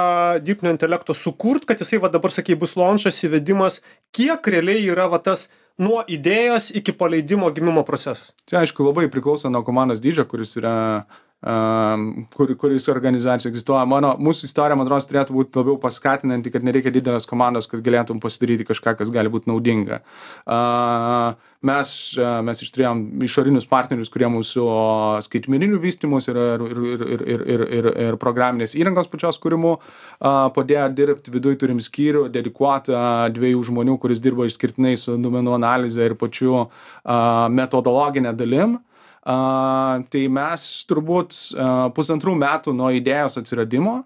dirbtinio 0.45 0.75
intelekto 0.75 1.15
sukurt, 1.17 1.65
kad 1.65 1.81
jisai 1.81 1.97
va 2.03 2.11
dabar, 2.13 2.29
sakai, 2.35 2.59
bus 2.61 2.77
launchas 2.77 3.17
įvedimas, 3.25 3.81
kiek 4.13 4.51
realiai 4.53 4.85
yra 4.85 5.09
va 5.09 5.17
tas 5.17 5.47
nuo 5.81 6.03
idėjos 6.05 6.69
iki 6.77 6.93
paleidimo 6.93 7.49
gimimo 7.55 7.81
procesas? 7.87 8.35
Čia 8.45 8.61
aišku 8.61 8.85
labai 8.85 9.07
priklauso 9.09 9.49
nuo 9.49 9.63
komandos 9.65 10.03
dydžio, 10.03 10.27
kuris 10.29 10.53
yra 10.59 10.75
um, 11.01 11.17
kur, 11.39 12.49
kuris 12.59 12.89
organizacija 12.91 13.49
egzistuoja. 13.49 13.85
Mano, 13.87 14.11
mūsų 14.19 14.49
istorija, 14.49 14.75
man 14.75 14.87
atrodo, 14.87 15.07
turėtų 15.07 15.35
būti 15.37 15.61
labiau 15.61 15.77
paskatinanti, 15.79 16.51
kad 16.51 16.65
nereikia 16.67 16.91
didelės 16.91 17.27
komandos, 17.29 17.69
kad 17.71 17.79
galėtum 17.85 18.19
pasidaryti 18.19 18.67
kažką, 18.67 18.97
kas 18.99 19.11
gali 19.13 19.31
būti 19.31 19.47
naudinga. 19.47 20.01
Mes, 21.69 21.93
mes 22.47 22.63
išturėjom 22.65 23.05
išorinius 23.27 23.67
partnerius, 23.71 24.11
kurie 24.11 24.27
mūsų 24.31 24.65
skaitmeninių 25.23 25.79
vystimus 25.83 26.27
ir, 26.31 26.39
ir, 26.39 26.65
ir, 26.67 26.83
ir, 26.89 27.05
ir, 27.07 27.45
ir, 27.55 27.65
ir, 27.79 27.89
ir 28.09 28.19
programinės 28.19 28.75
įrangos 28.79 29.07
pačios 29.11 29.39
kūrimu 29.39 29.77
padėjo 30.19 30.89
dirbti. 30.95 31.35
Viduje 31.35 31.61
turim 31.63 31.79
skyrių 31.83 32.25
dedikuotą 32.35 33.31
dviejų 33.35 33.63
žmonių, 33.71 33.95
kuris 34.03 34.19
dirbo 34.23 34.47
išskirtinai 34.47 34.97
su 34.99 35.15
duomenų 35.15 35.55
analize 35.55 36.03
ir 36.03 36.19
pačiu 36.19 36.67
metodologinė 37.55 38.35
dalim. 38.35 38.79
Uh, 39.29 39.99
tai 40.09 40.23
mes 40.31 40.63
turbūt 40.89 41.35
uh, 41.53 41.89
pusantrų 41.93 42.33
metų 42.39 42.73
nuo 42.73 42.89
idėjos 42.97 43.37
atsiradimo. 43.37 43.99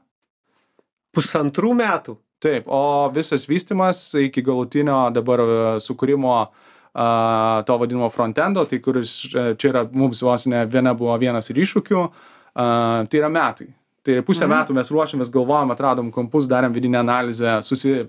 Pusantrų 1.15 1.69
metų. 1.79 2.17
Taip, 2.43 2.65
o 2.67 3.07
visas 3.15 3.45
vystimas 3.47 4.01
iki 4.19 4.41
galutinio 4.43 4.97
dabar 5.15 5.39
sukūrimo 5.79 6.33
uh, 6.43 7.61
to 7.63 7.77
vadinamo 7.79 8.09
frontendo, 8.11 8.65
tai 8.67 8.81
kuris 8.83 9.13
čia 9.31 9.69
yra 9.69 9.85
mums 9.87 10.19
vos 10.25 10.43
ne 10.51 10.65
viena 10.67 10.91
buvo 10.97 11.15
vienas 11.21 11.47
ir 11.53 11.61
iššūkių, 11.63 12.01
uh, 12.03 13.07
tai 13.07 13.21
yra 13.21 13.31
metai. 13.31 13.69
Tai 14.03 14.19
pusę 14.27 14.43
mhm. 14.43 14.57
metų 14.57 14.75
mes 14.75 14.91
ruošiamės, 14.91 15.31
galvojom, 15.31 15.71
atradom 15.71 16.11
kampus, 16.11 16.49
darėm 16.51 16.75
vidinę 16.75 16.99
analizę, 16.99 17.61
susi... 17.63 18.01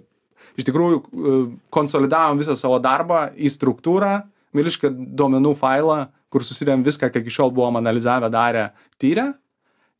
iš 0.59 0.67
tikrųjų 0.67 0.99
uh, 0.99 1.47
konsolidavom 1.71 2.43
visą 2.43 2.59
savo 2.59 2.83
darbą 2.83 3.29
į 3.39 3.55
struktūrą, 3.55 4.17
milišką 4.55 4.91
duomenų 5.15 5.55
failą, 5.63 6.01
kur 6.35 6.45
susidėm 6.47 6.83
viską, 6.87 7.13
ką 7.15 7.23
iki 7.23 7.33
šiol 7.33 7.55
buvom 7.55 7.79
analizavę, 7.79 8.29
darę, 8.35 8.69
tyrę, 8.99 9.31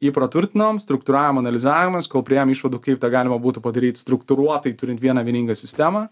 jį 0.03 0.11
praturtinom, 0.15 0.81
struktūravom 0.83 1.39
analizavimas, 1.41 2.11
kol 2.11 2.25
prieėm 2.27 2.51
išvadų, 2.53 2.83
kaip 2.83 3.01
tą 3.03 3.11
galima 3.15 3.39
būtų 3.41 3.63
padaryti 3.65 4.03
struktūruotai, 4.03 4.75
turint 4.79 5.01
vieną 5.03 5.23
vieningą 5.25 5.57
sistemą. 5.59 6.09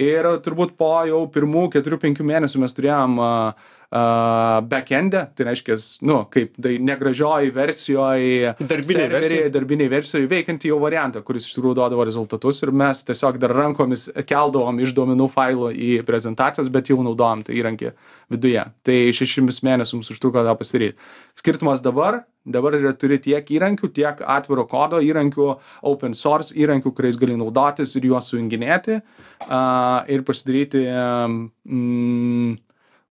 Ir 0.00 0.26
turbūt 0.42 0.74
po 0.76 0.90
jau 1.06 1.20
pirmų 1.30 1.68
4-5 1.76 2.22
mėnesių 2.26 2.60
mes 2.64 2.72
turėjom 2.74 3.18
uh, 3.22 3.68
backend'e, 3.90 5.26
tai 5.36 5.46
reiškia, 5.48 5.76
nu, 6.08 6.18
kaip 6.32 6.56
tai 6.62 6.76
negražioji 6.82 7.52
versijoje, 7.54 8.54
Darbinėj 8.58 9.08
versijoj. 9.12 9.50
darbiniai 9.54 9.90
versijoje 9.92 10.30
veikiantį 10.30 10.72
jau 10.72 10.80
variantą, 10.82 11.22
kuris 11.26 11.46
iš 11.46 11.54
tikrųjų 11.56 11.78
duodavo 11.78 12.06
rezultatus 12.06 12.62
ir 12.64 12.72
mes 12.74 13.04
tiesiog 13.06 13.38
dar 13.42 13.54
rankomis 13.54 14.08
keldavom 14.26 14.80
iš 14.82 14.94
duomenų 14.96 15.28
failo 15.32 15.70
į 15.70 16.02
prezentacijas, 16.08 16.72
bet 16.72 16.90
jau 16.90 17.00
naudojom 17.04 17.44
tą 17.46 17.54
įrankį 17.54 17.92
viduje. 18.34 18.64
Tai 18.86 18.98
šešimis 19.14 19.62
mėnesiams 19.66 20.10
užtruko 20.10 20.42
tą 20.46 20.56
pasidaryti. 20.58 20.98
Skirtumas 21.38 21.82
dabar, 21.84 22.22
dabar 22.44 22.76
turi 22.98 23.20
tiek 23.22 23.46
įrankių, 23.56 23.90
tiek 23.94 24.20
atviro 24.26 24.66
kodo 24.70 25.00
įrankių, 25.04 25.48
open 25.86 26.14
source 26.18 26.54
įrankių, 26.56 26.94
kuriais 26.96 27.18
gali 27.20 27.36
naudotis 27.38 27.94
ir 27.98 28.08
juos 28.10 28.30
sujunginėti 28.32 29.00
uh, 29.00 30.04
ir 30.10 30.24
pasidaryti 30.26 30.84
mm, 30.88 32.54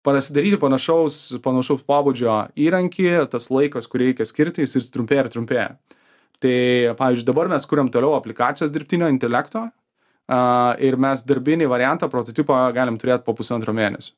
pasidaryti 0.06 0.59
panašaus, 0.62 1.18
panašaus 1.44 1.85
pobūdžio 1.88 2.37
įrankį, 2.59 3.11
tas 3.32 3.49
laikas, 3.52 3.88
kurį 3.90 4.11
reikia 4.11 4.26
skirti, 4.28 4.64
jis 4.66 4.78
vis 4.78 4.90
trumpėja 4.94 5.26
ir 5.26 5.30
trumpėja. 5.35 5.68
Tai, 6.42 6.56
pavyzdžiui, 6.99 7.28
dabar 7.28 7.50
mes 7.52 7.66
kuriam 7.71 7.90
toliau 7.92 8.16
aplikacijas 8.16 8.73
dirbtinio 8.75 9.06
intelekto 9.12 9.68
uh, 9.68 10.73
ir 10.82 10.99
mes 10.99 11.23
darbinį 11.28 11.68
variantą, 11.71 12.09
prototipą 12.11 12.64
galim 12.75 12.99
turėti 12.99 13.26
po 13.28 13.37
pusantro 13.38 13.75
mėnesio. 13.76 14.16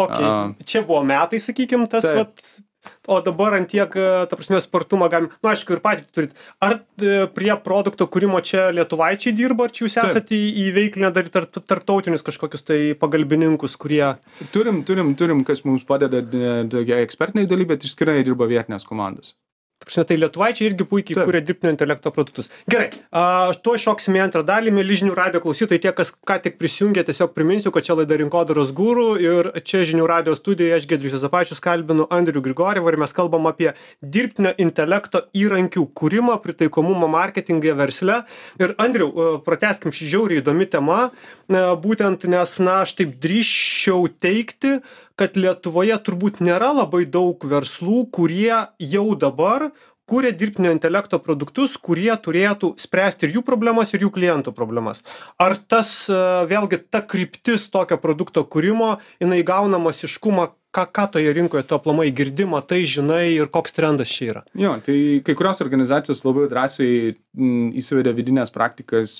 Okay. 0.00 0.24
A. 0.24 0.64
Čia 0.64 0.82
buvo 0.88 1.02
metai, 1.06 1.38
sakykim, 1.42 1.84
tas, 1.90 2.06
Taip. 2.06 2.18
vat, 2.22 2.60
o 3.08 3.20
dabar 3.24 3.54
ant 3.56 3.68
tiek, 3.70 3.94
e, 3.96 4.08
ta 4.30 4.36
prasme, 4.36 4.60
spartumą 4.60 5.08
galim, 5.12 5.30
nu, 5.40 5.50
aišku, 5.52 5.76
ir 5.76 5.82
patys 5.84 6.10
turit. 6.12 6.34
Ar 6.60 6.78
e, 7.00 7.26
prie 7.34 7.52
produkto 7.64 8.06
kūrimo 8.10 8.40
čia 8.44 8.68
lietuvaičiai 8.76 9.34
dirba, 9.36 9.68
ar 9.68 9.74
čia 9.76 9.86
jūs 9.86 9.96
esate 10.04 10.36
į- 10.36 10.68
įveiklinę 10.68 11.12
dar 11.14 11.28
ir 11.28 11.34
tarp, 11.34 11.60
tarptautinius 11.64 12.26
kažkokius 12.26 12.66
tai 12.66 12.80
pagalbininkus, 13.00 13.76
kurie... 13.80 14.04
Turim, 14.52 14.82
turim, 14.88 15.14
turim, 15.18 15.44
kas 15.48 15.64
mums 15.64 15.86
padeda 15.88 16.22
tokie 16.70 16.98
ekspertiniai 17.00 17.48
dalykai, 17.48 17.74
bet 17.76 17.86
išskirai 17.88 18.20
dirba 18.26 18.48
vietinės 18.50 18.84
komandos. 18.88 19.34
Prasme, 19.80 20.04
tai 20.04 20.18
lietuvaičiai 20.20 20.66
irgi 20.68 20.84
puikiai 20.84 21.16
Taip. 21.16 21.28
kūrė 21.30 21.40
dirbtinio 21.40 21.72
intelekto 21.72 22.10
produktus. 22.12 22.50
Gerai, 22.68 22.90
a, 23.16 23.22
tuo 23.64 23.78
šoksime 23.80 24.20
į 24.20 24.22
antrą 24.26 24.42
dalį, 24.44 24.74
mėly 24.76 24.98
žinių 25.00 25.14
radio 25.16 25.40
klausytojai, 25.40 25.80
tie, 25.80 25.92
kas 25.96 26.12
ką 26.28 26.36
tik 26.44 26.58
prisijungė, 26.60 27.06
tiesiog 27.08 27.32
priminsiu, 27.32 27.72
kad 27.72 27.86
čia 27.86 27.96
laida 27.96 28.18
rinkodaros 28.20 28.74
gūrų 28.76 29.06
ir 29.24 29.50
čia 29.64 29.80
žinių 29.88 30.04
radio 30.10 30.36
studijoje 30.36 30.76
aš 30.76 30.88
Gedrius 30.90 31.16
Zapačius 31.24 31.64
kalbinu 31.64 32.04
Andrių 32.12 32.44
Grigorėvą 32.44 32.92
ir 32.92 33.00
mes 33.00 33.16
kalbam 33.16 33.48
apie 33.48 33.72
dirbtinio 34.04 34.52
intelekto 34.60 35.24
įrankių 35.32 35.86
kūrimą, 35.96 36.36
pritaikomumą 36.44 37.08
marketingą 37.16 37.72
versle. 37.80 38.22
Ir 38.60 38.76
Andriu, 38.76 39.08
prateskim 39.48 39.96
šį 39.96 40.12
žiauriai 40.12 40.44
įdomi 40.44 40.68
tema, 40.68 41.06
būtent 41.48 42.28
nes, 42.28 42.58
na, 42.60 42.82
aš 42.84 42.98
taip 43.00 43.16
drįščiau 43.24 44.10
teikti, 44.20 44.82
kad 45.20 45.36
Lietuvoje 45.36 45.98
turbūt 46.06 46.40
nėra 46.40 46.72
labai 46.72 47.04
daug 47.04 47.44
verslų, 47.44 48.06
kurie 48.16 48.64
jau 48.80 49.06
dabar 49.20 49.68
kuria 50.10 50.32
dirbtinio 50.34 50.72
intelekto 50.74 51.20
produktus, 51.22 51.76
kurie 51.78 52.10
turėtų 52.24 52.72
spręsti 52.82 53.28
ir 53.28 53.36
jų 53.36 53.42
problemas, 53.46 53.92
ir 53.94 54.02
jų 54.02 54.10
klientų 54.16 54.50
problemas. 54.56 55.04
Ar 55.38 55.54
tas 55.70 55.92
e, 56.10 56.16
vėlgi 56.50 56.80
ta 56.90 57.04
kryptis 57.06 57.68
tokio 57.70 58.00
produkto 58.02 58.42
kūrimo, 58.42 58.96
jinai 59.22 59.44
gauna 59.46 59.78
masiškumą, 59.78 60.48
ką, 60.70 60.86
ką 60.86 61.06
toje 61.12 61.32
rinkoje 61.32 61.62
tu 61.66 61.74
aplamai 61.74 62.12
girdima, 62.14 62.60
tai 62.62 62.84
žinai 62.86 63.34
ir 63.34 63.50
koks 63.50 63.74
trendas 63.74 64.10
čia 64.10 64.28
yra? 64.30 64.42
Jo, 64.54 64.76
tai 64.84 64.96
kai 65.26 65.34
kurios 65.38 65.62
organizacijos 65.64 66.22
labai 66.22 66.46
drąsiai 66.50 67.14
m, 67.14 67.70
įsivedė 67.80 68.14
vidinės 68.14 68.54
praktikas, 68.54 69.16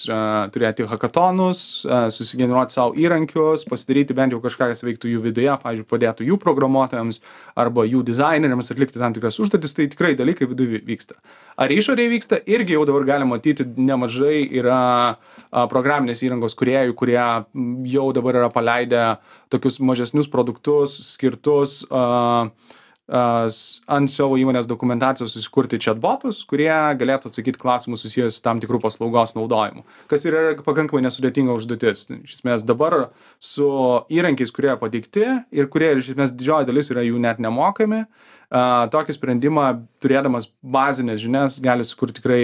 turėti 0.55 0.87
hackathonus, 0.91 1.63
a, 1.87 2.03
susigeneruoti 2.15 2.77
savo 2.77 2.95
įrankius, 2.99 3.67
pasidaryti 3.71 4.17
bent 4.17 4.35
jau 4.35 4.41
kažką, 4.45 4.71
kas 4.73 4.85
veiktų 4.87 5.15
jų 5.15 5.25
viduje, 5.27 5.51
pavyzdžiui, 5.65 5.89
padėtų 5.91 6.29
jų 6.31 6.39
programuotojams 6.43 7.23
arba 7.59 7.87
jų 7.89 8.05
dizaineriams 8.07 8.71
atlikti 8.71 9.03
tam 9.03 9.17
tikras 9.17 9.41
užduotis, 9.43 9.75
tai 9.75 9.91
tikrai 9.91 10.15
dalykai 10.19 10.49
viduje 10.51 10.83
vyksta. 10.87 11.19
Ar 11.61 11.73
išorėje 11.75 12.15
vyksta, 12.15 12.41
irgi 12.49 12.77
jau 12.77 12.87
dabar 12.89 13.05
galima 13.09 13.35
matyti 13.35 13.67
nemažai 13.77 14.47
yra 14.61 15.19
programinės 15.51 16.23
įrangos 16.25 16.57
kuriejų, 16.59 16.95
kurie 16.99 17.21
jau 17.91 18.07
dabar 18.17 18.39
yra 18.41 18.49
paleidę 18.55 19.03
tokius 19.51 19.81
mažesnius 19.83 20.31
produktus 20.31 20.95
skirtus 21.13 21.81
a, 21.91 22.03
a, 23.11 23.23
ant 23.91 24.13
savo 24.13 24.39
įmonės 24.41 24.69
dokumentacijos 24.71 25.35
susikurti 25.35 25.81
chatbotus, 25.83 26.43
kurie 26.49 26.71
galėtų 27.01 27.33
atsakyti 27.33 27.61
klausimus 27.61 28.05
susijęs 28.07 28.39
su 28.39 28.45
tam 28.45 28.63
tikrų 28.63 28.83
paslaugos 28.85 29.35
naudojimu. 29.39 29.85
Kas 30.11 30.27
yra 30.31 30.57
pakankamai 30.63 31.03
nesudėtinga 31.07 31.57
užduotis. 31.59 32.07
Iš 32.21 32.41
esmės 32.41 32.67
dabar 32.69 33.11
su 33.43 33.71
įrankiais, 34.13 34.55
kurie 34.55 34.77
pateikti 34.81 35.27
ir 35.51 35.71
kurie 35.73 35.97
iš 35.99 36.15
esmės 36.15 36.35
didžioji 36.37 36.71
dalis 36.71 36.93
yra 36.95 37.07
jų 37.07 37.23
net 37.23 37.43
nemokami, 37.43 38.05
a, 38.51 38.89
tokį 38.93 39.15
sprendimą 39.17 39.67
turėdamas 40.03 40.51
bazinės 40.61 41.23
žinias 41.23 41.59
gali 41.63 41.87
sukurti 41.87 42.19
tikrai 42.19 42.43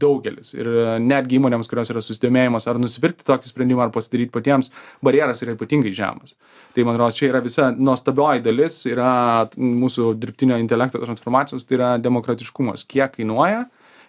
daugelis. 0.00 0.54
Ir 0.56 0.70
a, 0.70 0.98
netgi 1.02 1.38
įmonėms, 1.38 1.70
kurios 1.70 1.92
yra 1.92 2.02
susidomėjimas 2.04 2.68
ar 2.70 2.80
nusipirkti 2.82 3.26
tokį 3.28 3.50
sprendimą 3.50 3.88
ar 3.88 3.94
pasidaryti 3.94 4.34
patiems, 4.34 4.72
barjeras 5.04 5.42
yra 5.44 5.56
ypatingai 5.58 5.94
žemas. 5.96 6.36
Tai 6.76 6.86
man 6.86 6.98
atrodo, 6.98 7.16
čia 7.16 7.32
yra 7.32 7.42
visa 7.44 7.72
nuostabioji 7.74 8.44
dalis, 8.44 8.84
yra 8.88 9.10
mūsų 9.58 10.12
dirbtinio 10.22 10.60
intelekto 10.62 11.02
transformacijos, 11.02 11.66
tai 11.66 11.78
yra 11.80 11.90
demokratiškumas, 12.02 12.86
kiek 12.88 13.18
kainuoja 13.18 13.66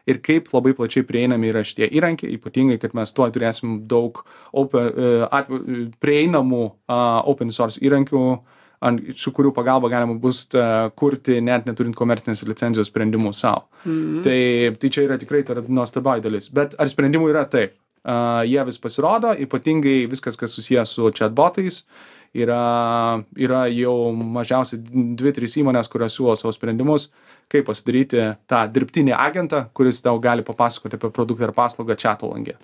ir 0.10 0.20
kaip 0.26 0.50
labai 0.54 0.74
plačiai 0.78 1.06
prieinami 1.08 1.52
yra 1.52 1.64
šitie 1.66 1.90
įrankiai, 1.98 2.34
ypatingai, 2.38 2.80
kad 2.82 2.96
mes 2.98 3.14
tuo 3.16 3.28
turėsim 3.34 3.82
daug 3.90 4.22
open, 4.58 4.90
e, 4.90 5.12
e, 5.26 5.82
prieinamų 6.02 6.64
a, 6.90 7.00
open 7.30 7.54
source 7.56 7.82
įrankių, 7.84 8.24
ant, 8.86 9.02
su 9.20 9.34
kurių 9.36 9.54
pagalba 9.56 9.92
galima 9.92 10.16
bus 10.22 10.46
a, 10.56 10.90
kurti 11.00 11.40
net 11.44 11.68
neturint 11.70 11.98
komercinės 11.98 12.46
licencijos 12.48 12.92
sprendimus 12.92 13.42
savo. 13.44 13.68
Mm. 13.86 14.22
Tai, 14.26 14.40
tai 14.82 14.94
čia 14.94 15.08
yra 15.08 15.20
tikrai 15.22 15.44
ta 15.48 15.58
nuostabioji 15.62 16.26
dalis. 16.26 16.52
Bet 16.54 16.78
ar 16.80 16.92
sprendimų 16.92 17.34
yra 17.34 17.46
taip? 17.50 17.78
Uh, 18.00 18.46
jie 18.48 18.62
vis 18.64 18.78
pasirodo, 18.80 19.34
ypatingai 19.44 20.06
viskas, 20.08 20.38
kas 20.40 20.54
susijęs 20.56 20.94
su 20.96 21.10
chatbotais 21.12 21.82
yra 22.34 23.24
yra 23.38 23.66
jau 23.74 24.12
mažiausiai 24.14 24.82
dvi 25.18 25.34
trys 25.34 25.58
įmonės 25.60 25.90
kurios 25.90 26.16
siūlo 26.16 26.36
savo 26.38 26.54
sprendimus 26.54 27.10
kaip 27.50 27.66
pasidaryti 27.66 28.36
tą 28.50 28.64
dirbtinį 28.70 29.16
agentą 29.18 29.64
kuris 29.74 30.02
tau 30.06 30.20
gali 30.22 30.46
papasakoti 30.46 31.00
apie 31.00 31.10
produktą 31.10 31.50
ar 31.50 31.56
paslaugą 31.58 31.98
a, 31.98 32.60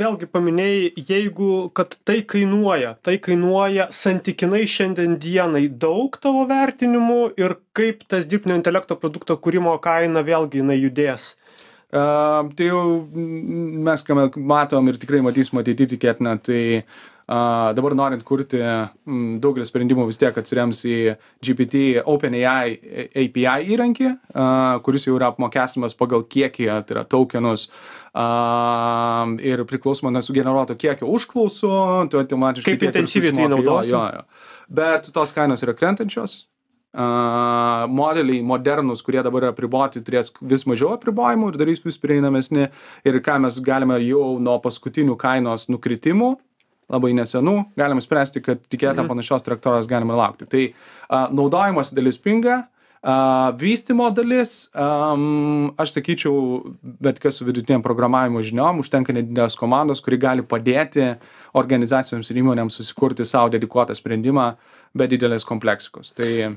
vėlgi 0.00 0.28
paminėjai, 0.30 1.04
jeigu, 1.08 1.50
kad 1.76 1.96
tai 2.04 2.20
kainuoja, 2.22 2.96
tai 3.02 3.16
kainuoja 3.22 3.88
santykinai 3.94 4.64
šiandien 4.70 5.18
dienai 5.22 5.68
daug 5.68 6.18
tavo 6.20 6.44
vertinimų 6.50 7.34
ir 7.40 7.58
kaip 7.76 8.04
tas 8.08 8.26
dirbtinio 8.30 8.58
intelekto 8.58 8.96
produkto 8.96 9.36
kūrimo 9.36 9.76
kaina 9.82 10.24
vėlgi 10.26 10.62
jinai 10.62 10.80
judės. 10.80 11.34
Uh, 11.94 12.48
tai 12.58 12.66
jau 12.72 13.06
mes, 13.14 14.02
ką 14.02 14.16
matom 14.34 14.88
ir 14.90 14.96
tikrai 14.98 15.20
matysim 15.22 15.60
ateityje 15.60 15.92
tikėtina, 15.92 16.32
tai 16.42 16.82
a 17.26 17.72
dabar 17.76 17.94
norint 17.96 18.24
kurti 18.26 18.60
m, 18.60 19.38
daugelis 19.40 19.70
sprendimų 19.72 20.06
vis 20.10 20.20
tiek 20.20 20.36
atsirems 20.36 20.82
į 20.84 20.96
GPT 21.44 22.02
OpenAI 22.10 22.76
API 23.24 23.74
įrankį, 23.74 24.10
a, 24.12 24.46
kuris 24.84 25.08
jau 25.08 25.16
yra 25.16 25.30
apmokestinamas 25.32 25.96
pagal 25.96 26.26
kiekį, 26.28 26.68
tai 26.84 26.98
yra 26.98 27.04
tokenus 27.08 27.70
a, 28.12 28.26
ir 29.40 29.64
priklausomai 29.68 30.12
nuo 30.12 30.24
sugeneruoto 30.24 30.76
kiekio 30.76 31.08
užklausų, 31.16 31.74
tu 32.12 32.20
automatiškai... 32.20 32.76
Kaip 32.76 32.88
intensyviai 32.90 33.36
tai 33.36 33.52
naudosi? 33.56 33.94
Jo, 33.94 34.04
jo. 34.18 34.50
Bet 34.74 35.08
tos 35.14 35.32
kainos 35.36 35.64
yra 35.64 35.76
krentančios, 35.76 36.42
Uh, 36.94 37.88
modeliai 37.90 38.38
modernus, 38.46 39.00
kurie 39.02 39.18
dabar 39.26 39.42
yra 39.42 39.48
apriboti, 39.50 39.98
turės 40.06 40.28
vis 40.38 40.62
mažiau 40.70 40.92
apribojimų 40.94 41.48
ir 41.50 41.56
darys 41.58 41.80
vis 41.82 41.96
prieinamesni. 41.98 42.68
Ir 43.02 43.18
ką 43.18 43.40
mes 43.42 43.56
galime 43.66 43.96
jau 44.04 44.36
nuo 44.38 44.54
paskutinių 44.62 45.16
kainos 45.18 45.66
nukritimų 45.66 46.28
labai 46.92 47.14
nesenų 47.16 47.56
galim 47.78 48.02
spręsti 48.02 48.42
kad 48.44 48.62
tikėtina 48.68 49.04
mhm. 49.04 49.10
panašios 49.12 49.46
trajektorijos 49.46 49.90
galima 49.90 50.18
laukti 50.18 50.48
tai 50.50 50.64
a 51.08 51.26
naudojimosi 51.32 51.96
dalis 51.96 52.20
pinga 52.20 52.64
a 53.04 53.52
vystymo 53.60 54.06
dalis 54.16 54.70
am 54.72 55.72
aš 55.80 55.92
sakyčiau 55.98 56.74
bet 57.04 57.20
kas 57.20 57.36
su 57.36 57.44
vidutinėm 57.44 57.84
programavimo 57.84 58.40
žiniom 58.44 58.80
užtenka 58.80 59.12
nedidelės 59.12 59.58
komandos 59.60 60.00
kuri 60.04 60.20
gali 60.20 60.44
padėti 60.44 61.10
organizacijoms 61.60 62.30
ir 62.32 62.40
įmonėms 62.40 62.80
susikurti 62.80 63.26
sau 63.28 63.50
dedikuotą 63.52 63.96
sprendimą 63.96 64.54
be 64.96 65.10
didelės 65.10 65.44
kompleksikos 65.44 66.14
tai. 66.16 66.56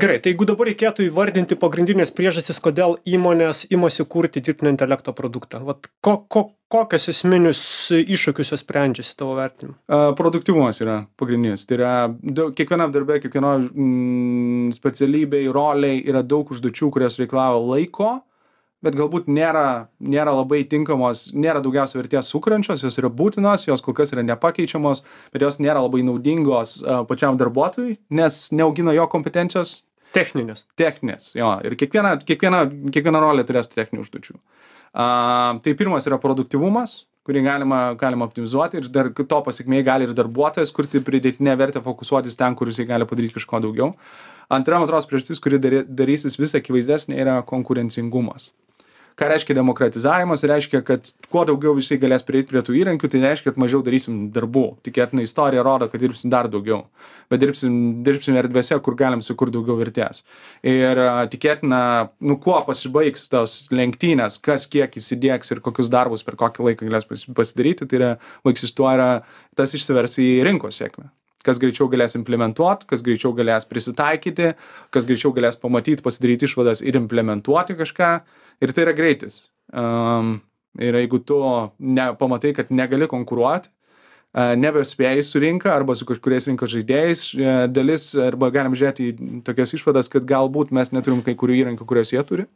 Gerai, 0.00 0.18
tai 0.22 0.32
jeigu 0.32 0.46
dabar 0.48 0.70
reikėtų 0.70 1.08
įvardinti 1.08 1.58
pagrindinės 1.58 2.12
priežastis, 2.14 2.60
kodėl 2.62 2.98
įmonės 3.08 3.66
imasi 3.74 4.06
kurti 4.08 4.42
dirbtinio 4.44 4.72
intelekto 4.74 5.14
produktą, 5.16 5.62
Vat 5.66 5.90
ko, 6.04 6.16
ko, 6.30 6.44
kokias 6.70 7.08
esminius 7.12 7.62
iššūkius 7.98 8.54
jos 8.54 8.62
sprendžiasi 8.64 9.16
tavo 9.18 9.34
vertinimu? 9.38 9.76
Produktivumas 10.18 10.80
yra 10.84 11.00
pagrindinis. 11.20 11.66
Tai 11.66 11.78
yra 11.78 11.92
daug, 12.08 12.54
kiekvienam 12.56 12.94
darbė, 12.94 13.20
kiekvieno 13.24 13.56
mm, 13.66 14.72
specialybei, 14.76 15.44
roliai 15.52 16.00
yra 16.06 16.22
daug 16.26 16.50
užduočių, 16.54 16.92
kurios 16.94 17.18
reikalauja 17.20 17.62
laiko 17.74 18.12
bet 18.84 18.96
galbūt 18.96 19.28
nėra 19.28 19.88
nėra 20.00 20.32
labai 20.34 20.62
tinkamos 20.68 21.28
nėra 21.36 21.62
daugiausia 21.64 22.00
vertės 22.00 22.30
sukuriančios 22.32 22.84
jos 22.84 22.96
yra 23.00 23.10
būtinos 23.12 23.66
jos 23.68 23.84
kol 23.84 23.96
kas 23.96 24.14
yra 24.14 24.24
nepakeičiamos 24.26 25.04
bet 25.34 25.44
jos 25.44 25.60
nėra 25.60 25.82
labai 25.84 26.02
naudingos 26.06 26.78
pačiam 27.10 27.38
darbuotojui 27.40 27.98
nes 28.20 28.40
neaugina 28.52 28.96
jo 28.96 29.06
kompetencijos. 29.12 29.82
Techninės. 30.16 30.64
Techninės 30.80 31.34
jo 31.38 31.52
ir 31.66 31.76
kiekviena 31.78 32.16
kiekviena 32.24 32.64
kiekviena 32.90 33.20
rolė 33.22 33.44
turės 33.46 33.70
techninių 33.70 34.02
užduočių. 34.06 34.40
A 34.98 35.06
tai 35.62 35.76
pirmas 35.78 36.08
yra 36.10 36.18
produktyvumas 36.18 37.04
kurį 37.28 37.44
galima 37.44 37.80
galima 38.00 38.26
optimizuoti 38.26 38.80
ir 38.80 38.88
dar 38.90 39.12
to 39.14 39.40
pasekmėj 39.46 39.84
gali 39.86 40.08
ir 40.08 40.16
darbuotojas 40.16 40.72
kurti 40.74 41.02
pridėtinę 41.04 41.54
vertę 41.60 41.82
fokusuotis 41.84 42.38
ten 42.40 42.56
kur 42.58 42.72
jisai 42.72 42.88
gali 42.88 43.06
padaryt 43.06 43.36
kažko 43.36 43.60
daugiau. 43.62 43.92
Antra 44.50 44.80
man 44.80 44.88
atrodos 44.88 45.06
priežastis 45.06 45.38
kuri 45.38 45.60
darė 45.62 45.84
darysis 45.84 46.40
vis 46.40 46.56
akivaizdesnė 46.58 47.20
yra 47.22 47.36
konkurencingumas 47.46 48.50
ką 49.18 49.28
reiškia 49.30 49.56
demokratizavimas? 49.58 50.44
Reiškia 50.46 50.82
kad 50.86 51.10
kuo 51.32 51.44
daugiau 51.48 51.74
visi 51.76 51.98
galės 52.00 52.24
prieit 52.26 52.48
prie 52.50 52.62
tų 52.66 52.76
įrankių 52.80 53.10
tai 53.10 53.22
reiškia 53.24 53.50
kad 53.50 53.60
mažiau 53.62 53.82
darysim 53.86 54.22
darbų. 54.34 54.64
Tikėtina 54.86 55.24
istorija 55.26 55.64
rodo 55.66 55.90
kad 55.90 56.02
dirbsim 56.02 56.32
dar 56.32 56.48
daugiau. 56.52 56.84
Bet 57.30 57.42
dirbsim 57.42 58.02
dirbsim 58.06 58.38
erdvėse 58.40 58.78
kur 58.84 58.96
galim 58.98 59.22
sukurt 59.22 59.54
daugiau 59.54 59.78
vertės. 59.80 60.24
Ir 60.66 61.00
tikėtina 61.32 61.82
nu 62.20 62.38
kuo 62.42 62.58
pasibaigs 62.66 63.28
tos 63.32 63.60
lenktynės 63.74 64.40
kas 64.42 64.66
kiek 64.70 64.98
įsidiegs 65.00 65.54
ir 65.54 65.62
kokius 65.64 65.92
darbus 65.92 66.26
per 66.26 66.38
kokį 66.40 66.70
laiką 66.70 66.90
galės 66.90 67.08
pasidaryti 67.08 67.86
tai 67.86 68.02
yra 68.02 68.12
baigsis 68.46 68.74
tuo 68.74 68.90
yra 68.90 69.10
tas 69.58 69.74
išsivers 69.76 70.18
į 70.22 70.30
rinkos 70.46 70.82
sėkmę 70.82 71.10
kas 71.46 71.60
greičiau 71.62 71.88
galės 71.92 72.16
implementuot 72.18 72.84
kas 72.90 73.04
greičiau 73.06 73.32
galės 73.36 73.68
prisitaikyti 73.70 74.52
kas 74.94 75.08
greičiau 75.08 75.32
galės 75.36 75.58
pamatyt 75.60 76.04
pasidaryt 76.04 76.46
išvadas 76.48 76.84
ir 76.84 76.98
implementuoti 77.00 77.78
kažką. 77.78 78.12
Ir 78.60 78.72
tai 78.76 78.84
yra 78.84 78.92
greitis. 78.92 79.44
Am 79.72 80.40
ir 80.78 80.94
jeigu 80.94 81.18
tu 81.26 81.38
ne 81.78 82.10
pamatai 82.18 82.54
kad 82.54 82.70
negali 82.70 83.08
konkuruot 83.10 83.68
a 84.30 84.52
nebespėji 84.54 85.24
su 85.26 85.40
rinka 85.42 85.72
arba 85.74 85.96
su 85.98 86.06
kažkuriais 86.06 86.46
rinkos 86.46 86.70
žaidėjais 86.70 87.22
e, 87.34 87.54
dalis 87.66 88.12
arba 88.14 88.52
galim 88.54 88.76
žiūrėti 88.78 89.08
į 89.10 89.40
tokias 89.46 89.74
išvadas 89.74 90.12
kad 90.12 90.22
galbūt 90.28 90.70
mes 90.70 90.92
neturim 90.94 91.24
kai 91.26 91.34
kurių 91.34 91.56
įrankių 91.64 91.86
kuriuos 91.90 92.12
jie 92.14 92.22
turi 92.28 92.46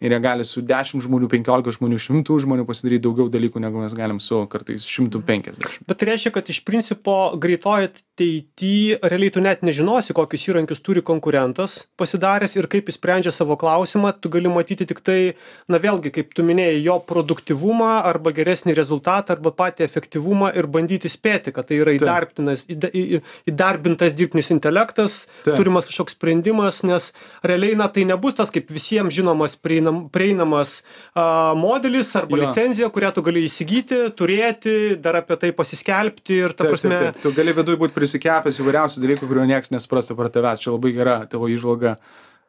ir 0.00 0.12
jie 0.12 0.20
gali 0.20 0.44
su 0.44 0.62
dešim 0.62 1.00
žmonių 1.04 1.30
penkiolika 1.32 1.72
žmonių 1.76 2.00
šimtu 2.02 2.38
žmonių 2.44 2.66
pasidaryt 2.68 3.04
daugiau 3.06 3.30
dalykų 3.32 3.62
negu 3.64 3.80
mes 3.84 3.96
galim 3.96 4.20
su 4.20 4.42
kartais 4.52 4.84
šimtu 4.84 5.22
penkiasdešim 5.26 5.88
bet 5.88 6.00
tai 6.00 6.10
reiškia 6.12 6.34
kad 6.36 6.52
iš 6.52 6.62
principo 6.68 7.16
greitoj 7.40 7.88
ateity 8.16 8.96
realiai 9.02 9.30
tu 9.30 9.40
net 9.44 9.60
nežinosi 9.60 10.14
kokius 10.16 10.46
įrankius 10.48 10.80
turi 10.80 11.02
konkurentas 11.04 11.84
pasidaręs 12.00 12.56
ir 12.56 12.66
kaip 12.72 12.88
jis 12.88 12.96
sprendžia 12.96 13.32
savo 13.32 13.56
klausimą. 13.60 14.14
Tu 14.20 14.30
gali 14.32 14.48
matyti 14.48 14.86
tiktai 14.88 15.36
na 15.68 15.76
vėlgi 15.76 16.12
kaip 16.14 16.32
tu 16.32 16.44
minėjai 16.46 16.80
jo 16.80 16.96
produktyvumą 17.04 18.02
arba 18.08 18.32
geresnį 18.32 18.72
rezultatą 18.78 19.36
arba 19.36 19.52
patį 19.52 19.84
efektyvumą 19.84 20.54
ir 20.56 20.66
bandyti 20.66 21.10
spėti 21.12 21.52
kad 21.52 21.68
tai 21.68 21.82
yra 21.82 21.92
įdarbtinas 21.98 22.64
įda 22.72 22.88
į 22.88 23.04
į 23.18 23.20
įdarbintas 23.52 24.16
dirbtinis 24.16 24.50
intelektas 24.54 25.26
turimas 25.44 25.88
kažkoks 25.90 26.16
sprendimas 26.16 26.82
nes 26.88 27.12
realiai 27.44 27.76
na 27.76 27.90
tai 27.92 28.06
nebus 28.08 28.38
tas 28.40 28.52
kaip 28.54 28.72
visiem 28.72 29.12
žinomas 29.12 29.58
prieinam 29.86 30.08
prieinamas 30.10 30.82
a 31.14 31.54
modelis 31.56 32.14
arba 32.16 32.36
licenzija 32.36 32.88
kurią 32.90 33.12
tu 33.14 33.22
gali 33.22 33.44
įsigyti 33.46 34.10
turėti 34.16 34.96
dar 35.00 35.16
apie 35.22 35.36
tai 35.36 35.52
pasiskelbti 35.52 36.42
ir 36.44 36.54
ta 36.56 36.66
prasme 36.66 37.14
tu 37.22 37.32
gali 37.32 37.54
viduj 37.56 37.78
būt 37.80 37.94
prisikepęs 37.94 38.60
įvairiausių 38.60 39.02
dalykų 39.02 39.28
kurių 39.28 39.46
nieks 39.46 39.70
nesupras 39.70 40.10
apart 40.10 40.34
tavęs. 40.34 40.62
Čia 40.62 40.74
labai 40.74 40.92
gera 40.96 41.18
tavo 41.30 41.48
įžvalga. 41.48 41.96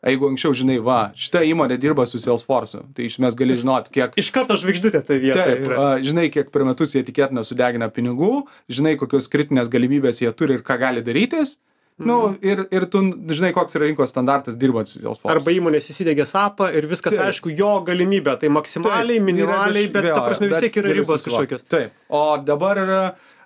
Jeigu 0.07 0.27
anksčiau 0.29 0.53
žinai 0.53 0.77
va 0.83 1.11
šita 1.17 1.41
įmonė 1.49 1.79
dirba 1.81 2.05
su 2.05 2.19
salesforsu 2.21 2.83
tai 2.93 3.07
iš 3.07 3.15
esmės 3.17 3.35
gali 3.35 3.55
žinot 3.57 3.89
kiek 3.89 4.13
iš 4.21 4.29
karto 4.31 4.53
žvaigždutė 4.61 5.01
toj 5.07 5.17
vietoj 5.23 5.47
taip 5.47 5.71
a 5.73 5.87
žinai 6.05 6.27
kiek 6.29 6.51
per 6.53 6.67
metus 6.67 6.93
jie 6.93 7.01
tikėtina 7.07 7.41
sudegina 7.41 7.89
pinigų 7.89 8.45
žinai 8.69 8.93
kokios 9.01 9.25
kritinės 9.33 9.73
galimybės 9.73 10.21
jie 10.21 10.29
turi 10.37 10.59
ir 10.59 10.61
ką 10.61 10.77
gali 10.83 11.01
darytis 11.01 11.57
nu 11.97 12.17
mhm. 12.27 12.35
ir 12.41 12.63
ir 12.71 12.85
tu 12.93 13.01
žinai 13.33 13.53
koks 13.55 13.79
yra 13.79 13.87
rinkos 13.89 14.11
standartas 14.13 14.57
dirbant 14.59 14.89
su 14.89 14.99
salesforce 14.99 15.33
arba 15.33 15.53
įmonės 15.55 15.89
įsidiegia 15.93 16.27
sapą 16.29 16.69
ir 16.77 16.85
viskas 16.89 17.17
aišku 17.29 17.53
jo 17.57 17.71
galimybė 17.87 18.37
tai 18.41 18.51
maksimaliai 18.53 19.23
minimaliai 19.23 19.89
bet 19.93 20.11
ta 20.11 20.21
prasme 20.27 20.51
vis 20.51 20.67
tiek 20.67 20.83
yra 20.83 20.93
ribos 20.99 21.25
kažkokios 21.25 21.65
taip 21.71 22.13
o 22.13 22.27
dabar 22.45 22.83
yra 22.83 23.01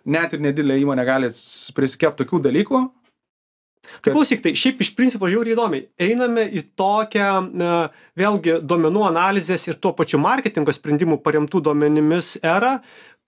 net 0.06 0.34
ir 0.34 0.42
nedidelė 0.44 0.82
įmonė 0.82 1.06
gali 1.08 1.30
prisikept 1.76 2.22
tokių 2.22 2.42
dalykų. 2.48 2.82
Kad... 3.82 4.12
Tai 4.12 4.14
klausyk, 4.14 4.44
tai 4.44 4.52
šiaip 4.58 4.82
iš 4.84 4.92
principo 4.94 5.26
žiauriai 5.30 5.56
įdomiai. 5.56 5.88
Einame 6.06 6.44
į 6.54 6.62
tokią, 6.78 7.30
vėlgi, 8.18 8.60
duomenų 8.62 9.08
analizės 9.08 9.66
ir 9.68 9.80
tuo 9.82 9.92
pačiu 9.98 10.20
marketingo 10.22 10.74
sprendimų 10.76 11.18
paremtų 11.26 11.64
duomenimis 11.66 12.36
erą, 12.46 12.76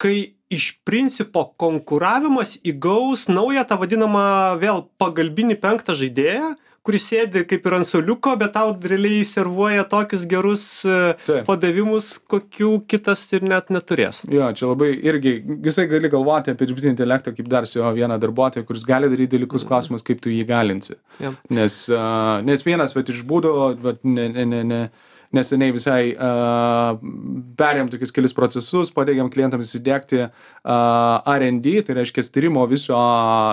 kai 0.02 0.36
iš 0.54 0.74
principo 0.86 1.46
konkuravimas 1.58 2.58
įgaus 2.68 3.28
naują 3.32 3.64
tą 3.68 3.80
vadinamą 3.82 4.28
vėl 4.62 4.86
pagalbinį 5.02 5.58
penktą 5.62 5.96
žaidėją, 5.98 6.54
kuris 6.84 7.06
sėdi 7.08 7.46
kaip 7.48 7.64
ir 7.68 7.76
ant 7.78 7.88
suoliuko 7.88 8.34
bet 8.40 8.54
tau 8.58 8.74
realiai 8.92 9.24
servuoja 9.28 9.86
tokius 9.90 10.26
gerus 10.30 10.66
e, 10.84 10.98
padavimus 11.48 12.18
kokių 12.30 12.74
kitas 12.92 13.24
ir 13.32 13.46
net 13.48 13.72
neturės. 13.74 14.24
Jo 14.32 14.50
čia 14.58 14.68
labai 14.68 14.92
irgi 15.00 15.38
visai 15.64 15.88
gali 15.92 16.12
galvoti 16.12 16.52
apie 16.52 16.68
dirbtinį 16.68 16.92
intelektą 16.98 17.34
kaip 17.38 17.48
dar 17.52 17.70
savo 17.72 17.94
vieną 17.96 18.20
darbuotoją 18.22 18.68
kuris 18.68 18.84
gali 18.88 19.10
daryt 19.14 19.32
dalykus 19.32 19.66
klausimas 19.70 20.04
kaip 20.06 20.20
tu 20.24 20.34
jį 20.34 20.44
įgalinsi. 20.44 21.00
Nes 21.56 21.80
a 21.96 22.44
nes 22.44 22.68
vienas 22.68 22.96
vat 22.98 23.16
iš 23.16 23.24
būdų 23.32 23.56
vat 23.88 24.04
ne 24.04 24.28
ne 24.36 24.46
ne 24.52 24.64
ne 24.74 24.84
neseniai 25.34 25.74
visai 25.74 26.02
uh, 26.14 27.00
perėm 27.60 27.90
tokius 27.92 28.14
kelis 28.16 28.36
procesus, 28.38 28.92
pateikėm 28.94 29.32
klientams 29.34 29.70
įsidėkti 29.70 30.22
uh, 30.24 31.34
R&D, 31.36 31.76
tai 31.88 31.98
reiškia 32.00 32.26
tyrimo 32.34 32.66
viso 32.70 33.00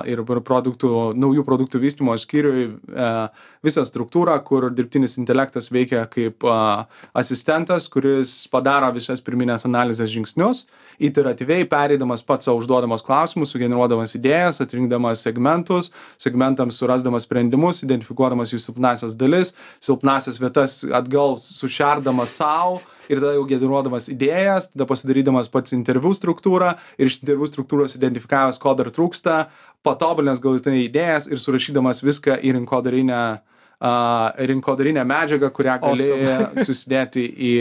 ir 0.08 0.22
produktų, 0.26 0.92
naujų 1.18 1.44
produktų 1.48 1.82
vystimo 1.82 2.16
skyriui 2.20 2.66
uh, 2.68 3.30
visą 3.66 3.84
struktūrą, 3.88 4.36
kur 4.44 4.68
dirbtinis 4.74 5.18
intelektas 5.20 5.70
veikia 5.72 6.04
kaip 6.12 6.44
uh, 6.46 6.84
asistentas, 7.16 7.88
kuris 7.92 8.34
padaro 8.52 8.92
visas 8.96 9.24
pirminės 9.24 9.66
analizės 9.68 10.12
žingsnius, 10.12 10.64
iteratyviai 11.00 11.64
pereidamas 11.68 12.22
pats 12.26 12.48
savo 12.48 12.60
užduodamas 12.60 13.04
klausimus, 13.06 13.54
sugeneruodamas 13.54 14.14
idėjas, 14.18 14.60
atrinkdamas 14.64 15.24
segmentus, 15.24 15.90
segmentams 16.20 16.78
surasdamas 16.80 17.26
sprendimus, 17.28 17.82
identifikuodamas 17.86 18.52
jų 18.54 18.60
silpnasias 18.62 19.16
dalis, 19.18 19.54
silpnasias 19.82 20.40
vietas 20.42 20.80
atgal 20.84 21.38
sušerdamas 21.42 22.36
savo 22.40 22.80
ir 23.10 23.18
tada 23.18 23.34
jau 23.34 23.46
generuodamas 23.48 24.06
idėjas, 24.12 24.70
tada 24.74 24.86
pasidarydamas 24.88 25.50
pats 25.50 25.74
interviu 25.74 26.12
struktūrą 26.14 26.76
ir 26.98 27.10
iš 27.10 27.20
interviu 27.24 27.48
struktūros 27.50 27.96
identifikavęs, 27.98 28.60
ko 28.62 28.76
dar 28.78 28.92
trūksta, 28.94 29.42
patobulinęs 29.86 30.42
galutinai 30.42 30.84
idėjas 30.86 31.26
ir 31.30 31.40
surašydamas 31.42 32.04
viską 32.04 32.38
į 32.38 32.54
rinkodarinę, 32.58 33.22
uh, 33.40 34.46
rinkodarinę 34.52 35.04
medžiagą, 35.08 35.50
kurią 35.56 35.78
gali 35.82 36.10
awesome. 36.14 36.64
susidėti 36.68 37.26
į 37.26 37.54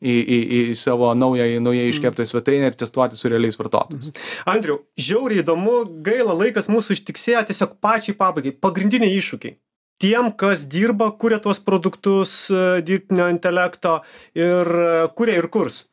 į, 0.00 0.14
į, 0.14 0.38
į 0.58 0.60
savo 0.78 1.12
naują, 1.16 1.46
naujai 1.64 1.90
iškeptą 1.92 2.26
svetainę 2.28 2.72
ir 2.72 2.78
testuoti 2.78 3.18
su 3.18 3.30
realiais 3.32 3.58
vartotojais. 3.60 4.12
Andriu, 4.48 4.80
žiauriai 5.00 5.44
įdomu, 5.44 5.82
gaila 6.06 6.36
laikas 6.36 6.70
mūsų 6.72 6.98
ištiksėjo, 6.98 7.46
tiesiog 7.50 7.78
pačiai 7.84 8.16
pabaigai, 8.18 8.54
pagrindiniai 8.60 9.16
iššūkiai. 9.20 9.56
Tiem 10.02 10.28
kas 10.36 10.66
dirba 10.68 11.08
kuria 11.16 11.38
tuos 11.40 11.56
produktus 11.64 12.50
e, 12.52 12.82
dirbtinio 12.84 13.30
intelekto 13.32 14.02
ir 14.36 14.68
e, 14.68 14.88
kuria 15.16 15.38
ir 15.40 15.48
kurs. 15.52 15.86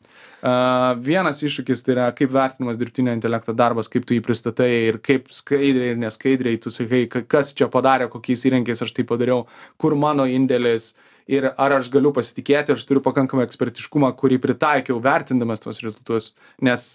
Uh, 0.44 0.98
vienas 1.00 1.38
iššūkis 1.40 1.86
tai 1.86 1.94
yra 1.94 2.06
kaip 2.12 2.34
vertinamas 2.34 2.76
dirbtinio 2.76 3.14
intelekto 3.16 3.54
darbas, 3.56 3.88
kaip 3.88 4.04
tu 4.04 4.18
jį 4.18 4.24
pristatai 4.26 4.68
ir 4.90 4.98
kaip 5.00 5.30
skaidriai 5.32 5.94
ir 5.94 6.02
neskaidriai 6.02 6.60
tu 6.60 6.74
sakai, 6.74 7.06
kas 7.08 7.54
čia 7.56 7.70
padarė, 7.72 8.10
kokiais 8.12 8.44
įrankiais 8.50 8.84
aš 8.84 8.92
tai 8.98 9.06
padariau, 9.08 9.46
kur 9.80 9.96
mano 9.96 10.26
indėlis 10.28 10.90
ir 11.28 11.52
ar 11.52 11.78
aš 11.80 11.90
galiu 11.94 12.14
pasitikėti, 12.16 12.76
aš 12.76 12.88
turiu 12.90 13.04
pakankamą 13.06 13.46
ekspertiškumą, 13.48 14.12
kurį 14.20 14.42
pritaikiau 14.44 15.00
vertindamas 15.04 15.64
tuos 15.64 15.82
rezultatus, 15.84 16.34
nes 16.62 16.94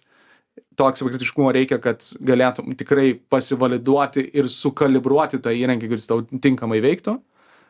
to 0.79 0.89
ekspertiškumo 0.91 1.53
reikia, 1.55 1.79
kad 1.83 2.03
galėtum 2.25 2.75
tikrai 2.79 3.13
pasivaliduoti 3.31 4.25
ir 4.35 4.51
sukalibruoti 4.51 5.41
tą 5.43 5.55
įrankį, 5.55 5.91
kuris 5.93 6.11
tau 6.11 6.25
tinkamai 6.27 6.83
veiktų. 6.85 7.19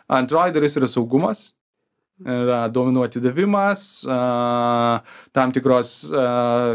Antroji 0.08 0.54
dalis 0.56 0.78
yra 0.80 0.88
saugumas, 0.88 1.50
yra 2.24 2.62
duomenų 2.72 3.04
atidavimas, 3.06 3.82
tam 5.36 5.52
tikros 5.54 5.92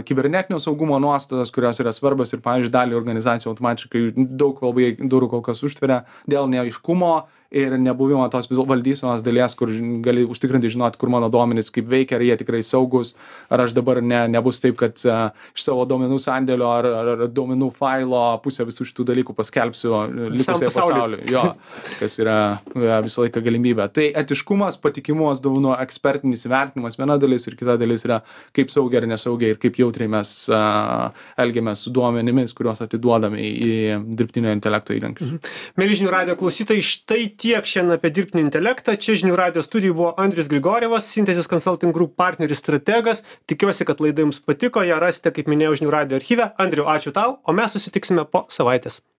kibernetinio 0.08 0.60
saugumo 0.62 1.00
nuostatos, 1.02 1.52
kurios 1.52 1.82
yra 1.84 1.92
svarbios 1.96 2.32
ir, 2.36 2.44
pavyzdžiui, 2.46 2.74
dalį 2.78 2.98
organizacijų 3.00 3.52
automatiškai 3.52 4.04
daug 4.40 4.62
labai 4.64 4.94
durų 5.02 5.32
kol 5.34 5.44
kas 5.50 5.66
užtveria 5.66 6.04
dėl 6.30 6.48
neaiškumo 6.54 7.16
ir 7.54 7.76
nebuvimo 7.80 8.26
tos 8.34 8.50
valdysenos 8.50 9.24
dalies, 9.26 9.54
kur 9.58 9.72
gali 10.04 10.26
užtikrinti 10.26 10.72
žinoti, 10.74 11.00
kur 11.02 11.12
mano 11.14 11.30
duomenys 11.32 11.72
kaip 11.74 11.88
veikia, 11.90 12.18
ar 12.18 12.26
jie 12.26 12.38
tikrai 12.42 12.64
saugus, 12.66 13.14
ar 13.54 13.64
aš 13.66 13.76
dabar 13.78 14.02
ne, 14.02 14.24
nebus 14.34 14.62
taip, 14.64 14.78
kad 14.80 14.98
uh, 15.08 15.30
iš 15.54 15.68
savo 15.68 15.86
duomenų 15.90 16.18
sandėlio 16.22 16.70
ar, 16.70 16.90
ar, 17.02 17.24
duomenų 17.34 17.70
failo 17.78 18.24
pusę 18.44 18.66
visų 18.68 18.88
šitų 18.90 19.06
dalykų 19.12 19.36
paskelbsiu 19.38 19.94
likusiai 20.34 20.72
pasauliu. 20.74 21.22
Jo, 21.30 21.46
kas 22.00 22.18
yra 22.22 22.38
ja, 22.74 23.00
visą 23.06 23.26
laiką 23.26 23.44
galimybė. 23.46 23.88
Tai 23.94 24.08
etiškumas, 24.24 24.80
patikimumas, 24.82 25.42
duomenų 25.44 25.76
ekspertinis 25.84 26.48
įvertinimas 26.48 26.98
viena 27.00 27.20
dalis 27.22 27.48
ir 27.50 27.58
kita 27.60 27.78
dalis 27.82 28.06
yra 28.08 28.22
kaip 28.56 28.74
saugiai 28.74 29.04
ar 29.04 29.10
nesaugiai 29.14 29.54
ir 29.54 29.62
kaip 29.62 29.78
jautriai 29.82 30.10
mes 30.12 30.34
elgiamės 31.44 31.86
su 31.86 31.94
duomenimis, 31.94 32.56
kuriuos 32.58 32.84
atiduodame 32.86 33.42
į, 33.44 33.74
dirbtinio 34.18 34.54
intelekto 34.56 34.96
įrankius. 34.98 35.36
Mhm. 35.36 35.54
Mėlyžinių 35.82 36.14
radio 36.14 36.38
klausytojai, 36.40 36.84
štai 36.86 37.22
tiek 37.44 37.68
šiandien 37.68 37.98
apie 37.98 38.12
dirbtinį 38.16 38.46
intelektą. 38.46 38.96
Čia 38.96 39.18
žinių 39.20 39.36
radio 39.40 39.64
studijų 39.66 39.98
buvo 39.98 40.12
Andris 40.24 40.50
Grigorėvas, 40.52 41.10
Synthesis 41.12 41.50
Consulting 41.52 41.96
Group 41.96 42.16
partneris 42.20 42.64
strategas. 42.64 43.24
Tikiuosi, 43.52 43.88
kad 43.90 44.04
laida 44.04 44.24
jums 44.24 44.40
patiko, 44.44 44.86
ją 44.88 45.02
rasite, 45.04 45.34
kaip 45.36 45.52
minėjau, 45.52 45.82
žinių 45.82 45.96
radio 45.98 46.22
archyve. 46.22 46.54
Andriu, 46.64 46.88
ačiū 46.88 47.16
tau, 47.16 47.42
o 47.44 47.58
mes 47.58 47.76
susitiksime 47.76 48.24
po 48.32 48.48
savaitės. 48.54 49.04